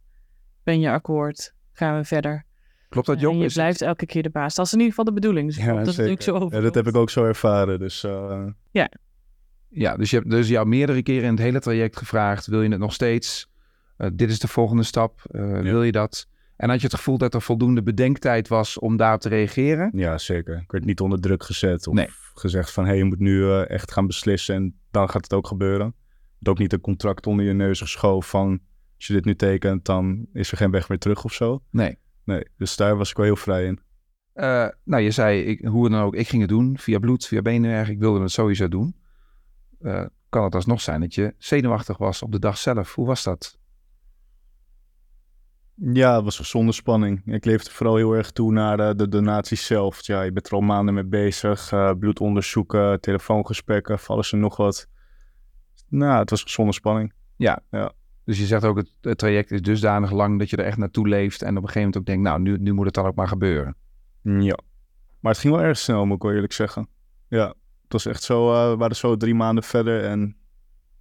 Ben 0.63 0.79
je 0.79 0.91
akkoord? 0.91 1.53
Gaan 1.71 1.97
we 1.97 2.03
verder? 2.03 2.45
Klopt 2.89 3.07
dat, 3.07 3.19
Jong? 3.19 3.35
En 3.35 3.41
je 3.41 3.53
blijft 3.53 3.81
elke 3.81 4.05
keer 4.05 4.23
de 4.23 4.29
baas. 4.29 4.55
Dat 4.55 4.65
is 4.65 4.73
in 4.73 4.79
ieder 4.79 4.95
geval 4.95 5.13
de 5.13 5.19
bedoeling. 5.19 5.47
Dus 5.47 5.57
ja, 5.57 5.73
dat, 5.73 5.87
is 5.87 5.95
natuurlijk 5.95 6.21
zo 6.21 6.35
over. 6.35 6.57
Ja, 6.57 6.63
dat 6.63 6.75
heb 6.75 6.87
ik 6.87 6.95
ook 6.95 7.09
zo 7.09 7.25
ervaren. 7.25 7.79
Dus, 7.79 8.03
uh... 8.03 8.45
Ja. 8.71 8.91
Ja, 9.69 9.97
dus 9.97 10.09
je 10.09 10.15
hebt 10.15 10.29
dus 10.29 10.47
jou 10.47 10.67
meerdere 10.67 11.03
keren 11.03 11.23
in 11.23 11.31
het 11.31 11.39
hele 11.39 11.59
traject 11.59 11.97
gevraagd: 11.97 12.45
wil 12.45 12.61
je 12.61 12.69
het 12.69 12.79
nog 12.79 12.93
steeds? 12.93 13.51
Uh, 13.97 14.09
dit 14.13 14.29
is 14.29 14.39
de 14.39 14.47
volgende 14.47 14.83
stap. 14.83 15.21
Uh, 15.31 15.55
ja. 15.55 15.61
Wil 15.61 15.83
je 15.83 15.91
dat? 15.91 16.27
En 16.59 16.69
had 16.69 16.79
je 16.79 16.87
het 16.87 16.95
gevoel 16.95 17.17
dat 17.17 17.33
er 17.33 17.41
voldoende 17.41 17.83
bedenktijd 17.83 18.47
was 18.47 18.79
om 18.79 18.97
daarop 18.97 19.21
te 19.21 19.29
reageren? 19.29 19.89
Ja, 19.93 20.17
zeker. 20.17 20.57
Ik 20.57 20.71
werd 20.71 20.85
niet 20.85 20.99
onder 20.99 21.19
druk 21.19 21.43
gezet 21.43 21.87
of 21.87 21.93
nee. 21.93 22.07
gezegd 22.33 22.71
van... 22.71 22.83
hé, 22.83 22.89
hey, 22.89 22.97
je 22.97 23.03
moet 23.03 23.19
nu 23.19 23.39
uh, 23.39 23.69
echt 23.69 23.91
gaan 23.91 24.07
beslissen 24.07 24.55
en 24.55 24.79
dan 24.91 25.09
gaat 25.09 25.23
het 25.23 25.33
ook 25.33 25.47
gebeuren. 25.47 25.95
Het 26.39 26.47
ook 26.47 26.57
niet 26.57 26.73
een 26.73 26.81
contract 26.81 27.27
onder 27.27 27.45
je 27.45 27.53
neus 27.53 27.81
geschoven 27.81 28.29
van... 28.29 28.59
als 28.95 29.07
je 29.07 29.13
dit 29.13 29.25
nu 29.25 29.35
tekent, 29.35 29.85
dan 29.85 30.27
is 30.33 30.51
er 30.51 30.57
geen 30.57 30.71
weg 30.71 30.89
meer 30.89 30.99
terug 30.99 31.23
of 31.23 31.33
zo. 31.33 31.63
Nee. 31.71 31.97
Nee, 32.23 32.43
dus 32.57 32.75
daar 32.75 32.97
was 32.97 33.09
ik 33.09 33.17
wel 33.17 33.25
heel 33.25 33.35
vrij 33.35 33.65
in. 33.65 33.79
Uh, 34.35 34.67
nou, 34.83 35.03
je 35.03 35.11
zei, 35.11 35.41
ik, 35.41 35.65
hoe 35.65 35.89
dan 35.89 36.01
ook, 36.01 36.15
ik 36.15 36.27
ging 36.27 36.41
het 36.41 36.49
doen. 36.49 36.77
Via 36.77 36.99
bloed, 36.99 37.25
via 37.25 37.41
benen. 37.41 37.87
Ik 37.87 37.99
wilde 37.99 38.21
het 38.21 38.31
sowieso 38.31 38.67
doen. 38.67 38.95
Uh, 39.81 40.05
kan 40.29 40.43
het 40.43 40.55
alsnog 40.55 40.81
zijn 40.81 41.01
dat 41.01 41.15
je 41.15 41.33
zenuwachtig 41.37 41.97
was 41.97 42.21
op 42.21 42.31
de 42.31 42.39
dag 42.39 42.57
zelf. 42.57 42.95
Hoe 42.95 43.07
was 43.07 43.23
dat? 43.23 43.59
Ja, 45.81 46.15
het 46.15 46.23
was 46.23 46.37
gezonde 46.37 46.71
spanning. 46.71 47.21
Ik 47.25 47.45
leefde 47.45 47.71
vooral 47.71 47.95
heel 47.95 48.13
erg 48.13 48.31
toe 48.31 48.51
naar 48.51 48.77
de, 48.77 48.95
de 48.95 49.07
donaties 49.07 49.65
zelf. 49.65 50.05
Ja, 50.05 50.21
je 50.21 50.31
bent 50.31 50.47
er 50.47 50.53
al 50.53 50.61
maanden 50.61 50.93
mee 50.93 51.05
bezig. 51.05 51.71
Uh, 51.71 51.91
bloedonderzoeken, 51.99 53.01
telefoongesprekken, 53.01 53.99
vallen 53.99 54.25
ze 54.25 54.35
nog 54.35 54.57
wat. 54.57 54.87
Nou, 55.87 56.19
het 56.19 56.29
was 56.29 56.43
gezonde 56.43 56.73
spanning. 56.73 57.13
Ja. 57.35 57.59
ja. 57.71 57.91
Dus 58.25 58.39
je 58.39 58.45
zegt 58.45 58.63
ook, 58.63 58.77
het, 58.77 58.91
het, 59.01 59.17
traject 59.17 59.51
is 59.51 59.61
dusdanig 59.61 60.11
lang 60.11 60.39
dat 60.39 60.49
je 60.49 60.57
er 60.57 60.65
echt 60.65 60.77
naartoe 60.77 61.07
leeft. 61.07 61.41
En 61.41 61.49
op 61.49 61.63
een 61.63 61.69
gegeven 61.69 61.79
moment 61.79 61.97
ook 61.97 62.05
denkt, 62.05 62.23
nou, 62.23 62.41
nu, 62.41 62.57
nu 62.57 62.73
moet 62.73 62.85
het 62.85 62.93
dan 62.93 63.05
ook 63.05 63.15
maar 63.15 63.27
gebeuren. 63.27 63.75
Ja. 64.21 64.57
Maar 65.19 65.31
het 65.31 65.41
ging 65.41 65.53
wel 65.53 65.63
erg 65.63 65.77
snel, 65.77 66.05
moet 66.05 66.15
ik 66.15 66.23
wel 66.23 66.33
eerlijk 66.33 66.53
zeggen. 66.53 66.87
Ja, 67.27 67.47
het 67.83 67.93
was 67.93 68.05
echt 68.05 68.23
zo, 68.23 68.53
uh, 68.53 68.69
we 68.69 68.77
waren 68.77 68.95
zo 68.95 69.17
drie 69.17 69.35
maanden 69.35 69.63
verder 69.63 70.03
en 70.03 70.35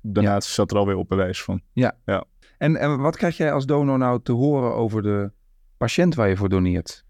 daarna 0.01 0.33
ja. 0.33 0.41
zat 0.41 0.71
er 0.71 0.77
alweer 0.77 0.97
op 0.97 1.09
bewijs 1.09 1.43
van. 1.43 1.61
Ja. 1.73 1.97
ja. 2.05 2.25
En, 2.59 2.77
en 2.77 3.01
wat 3.01 3.17
krijg 3.17 3.37
jij 3.37 3.53
als 3.53 3.67
donor 3.67 3.99
nou 3.99 4.21
te 4.23 4.33
horen 4.33 4.75
over 4.75 5.03
de 5.03 5.31
patiënt 5.77 6.15
waar 6.15 6.29
je 6.29 6.37
voor 6.37 6.49
doneert? 6.49 7.07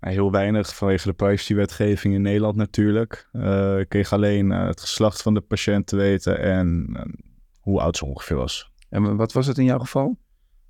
Heel 0.00 0.30
weinig 0.30 0.74
vanwege 0.74 1.08
de 1.08 1.14
privacywetgeving 1.14 2.14
in 2.14 2.22
Nederland 2.22 2.56
natuurlijk. 2.56 3.28
Uh, 3.32 3.78
ik 3.78 3.88
kreeg 3.88 4.12
alleen 4.12 4.50
uh, 4.50 4.66
het 4.66 4.80
geslacht 4.80 5.22
van 5.22 5.34
de 5.34 5.40
patiënt 5.40 5.86
te 5.86 5.96
weten 5.96 6.38
en 6.40 6.86
uh, 6.92 7.02
hoe 7.60 7.80
oud 7.80 7.96
ze 7.96 8.06
ongeveer 8.06 8.36
was. 8.36 8.72
En 8.88 9.16
wat 9.16 9.32
was 9.32 9.46
het 9.46 9.58
in 9.58 9.64
jouw 9.64 9.78
geval? 9.78 10.18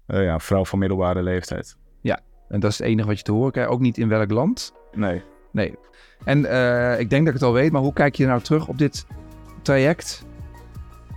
ja, 0.07 0.33
een 0.33 0.41
vrouw 0.41 0.65
van 0.65 0.79
middelbare 0.79 1.23
leeftijd. 1.23 1.77
Ja, 2.01 2.21
en 2.49 2.61
dat 2.61 2.71
is 2.71 2.79
het 2.79 2.87
enige 2.87 3.09
wat 3.09 3.19
je 3.19 3.25
te 3.25 3.33
horen 3.33 3.53
krijgt. 3.53 3.71
Ook 3.71 3.81
niet 3.81 3.99
in 3.99 4.09
welk 4.09 4.31
land? 4.31 4.73
Nee. 4.93 5.23
Nee. 5.53 5.75
En 6.25 6.39
ik 7.01 7.11
denk 7.11 7.25
dat 7.25 7.35
ik 7.35 7.41
het 7.41 7.43
al 7.43 7.53
weet, 7.53 7.73
maar 7.73 7.81
hoe 7.81 7.93
kijk 7.93 8.15
je 8.15 8.27
nou 8.27 8.41
terug 8.41 8.69
op 8.69 8.79
dit 8.79 9.07
traject? 9.63 10.27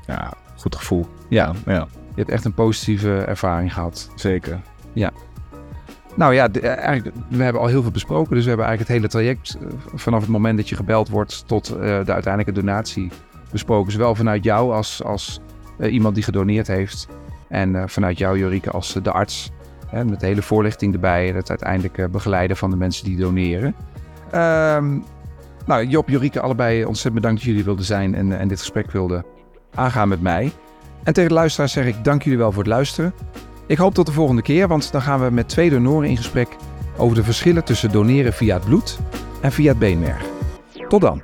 Ja, 0.08 0.34
goed 0.56 0.76
gevoel. 0.76 1.06
Ja, 1.30 1.54
ja. 1.66 1.88
Je 2.16 2.22
hebt 2.22 2.30
echt 2.30 2.46
een 2.46 2.54
positieve 2.54 3.18
ervaring 3.18 3.74
gehad. 3.74 4.12
Zeker. 4.16 4.60
Ja. 4.94 5.12
Nou 6.16 6.34
ja, 6.34 6.48
de, 6.48 6.60
eigenlijk, 6.68 7.16
we 7.30 7.44
hebben 7.44 7.62
al 7.62 7.68
heel 7.68 7.82
veel 7.82 7.92
besproken. 7.92 8.34
Dus 8.36 8.44
we 8.44 8.50
hebben 8.50 8.68
eigenlijk 8.68 8.90
het 8.90 8.98
hele 8.98 9.24
traject 9.24 9.58
vanaf 9.96 10.22
het 10.22 10.30
moment 10.30 10.58
dat 10.58 10.70
je 10.70 10.76
gebeld 10.76 11.10
wordt 11.10 11.48
tot 11.48 11.70
uh, 11.72 11.78
de 11.80 12.14
uiteindelijke 12.14 12.52
donatie 12.52 13.12
besproken. 13.52 13.92
Zowel 13.92 14.16
vanuit 14.16 14.44
jou 14.44 14.74
als, 14.74 15.04
als 15.04 15.40
uh, 15.80 15.94
iemand 15.94 16.16
die 16.16 16.24
gedoneerd 16.24 16.68
heeft. 16.68 17.08
En 17.50 17.74
uh, 17.74 17.84
vanuit 17.86 18.18
jou, 18.18 18.40
Jorike, 18.40 18.72
als 18.72 19.00
de 19.04 19.12
arts. 19.12 19.52
Hè, 19.88 20.06
met 20.06 20.20
de 20.20 20.26
hele 20.26 20.42
voorlichting 20.42 20.94
erbij. 20.94 21.30
En 21.30 21.36
het 21.36 21.50
uiteindelijk 21.50 22.12
begeleiden 22.12 22.58
van 22.58 22.70
de 22.70 22.76
mensen 22.76 23.06
die 23.06 23.18
doneren. 23.18 23.76
Um, 24.36 25.04
nou, 25.66 25.86
Job, 25.86 26.10
Jorike, 26.10 26.40
allebei 26.40 26.86
ontzettend 26.86 27.16
bedankt 27.16 27.40
dat 27.40 27.50
jullie 27.50 27.64
wilden 27.64 27.86
zijn 27.86 28.16
en, 28.16 28.40
en 28.40 28.48
dit 28.48 28.60
gesprek 28.60 28.92
wilden 28.92 29.26
aangaan 29.76 30.08
met 30.08 30.22
mij. 30.22 30.52
En 31.04 31.14
tegen 31.14 31.30
de 31.30 31.36
luisteraars 31.36 31.72
zeg 31.72 31.86
ik 31.86 32.04
dank 32.04 32.24
jullie 32.24 32.40
wel 32.40 32.52
voor 32.52 32.64
het 32.64 32.72
luisteren. 32.72 33.14
Ik 33.68 33.78
hoop 33.78 33.94
tot 33.94 34.06
de 34.06 34.12
volgende 34.12 34.42
keer, 34.42 34.68
want 34.68 34.92
dan 34.92 35.02
gaan 35.02 35.24
we 35.24 35.30
met 35.30 35.50
twee 35.50 35.70
donoren 35.70 36.10
in 36.10 36.18
gesprek 36.18 36.48
over 36.98 37.16
de 37.16 37.24
verschillen 37.24 37.64
tussen 37.64 37.92
doneren 37.92 38.34
via 38.34 38.56
het 38.56 38.66
bloed 38.66 39.00
en 39.42 39.52
via 39.52 39.70
het 39.70 39.80
beenmerg. 39.80 40.26
Tot 40.88 41.02
dan. 41.02 41.22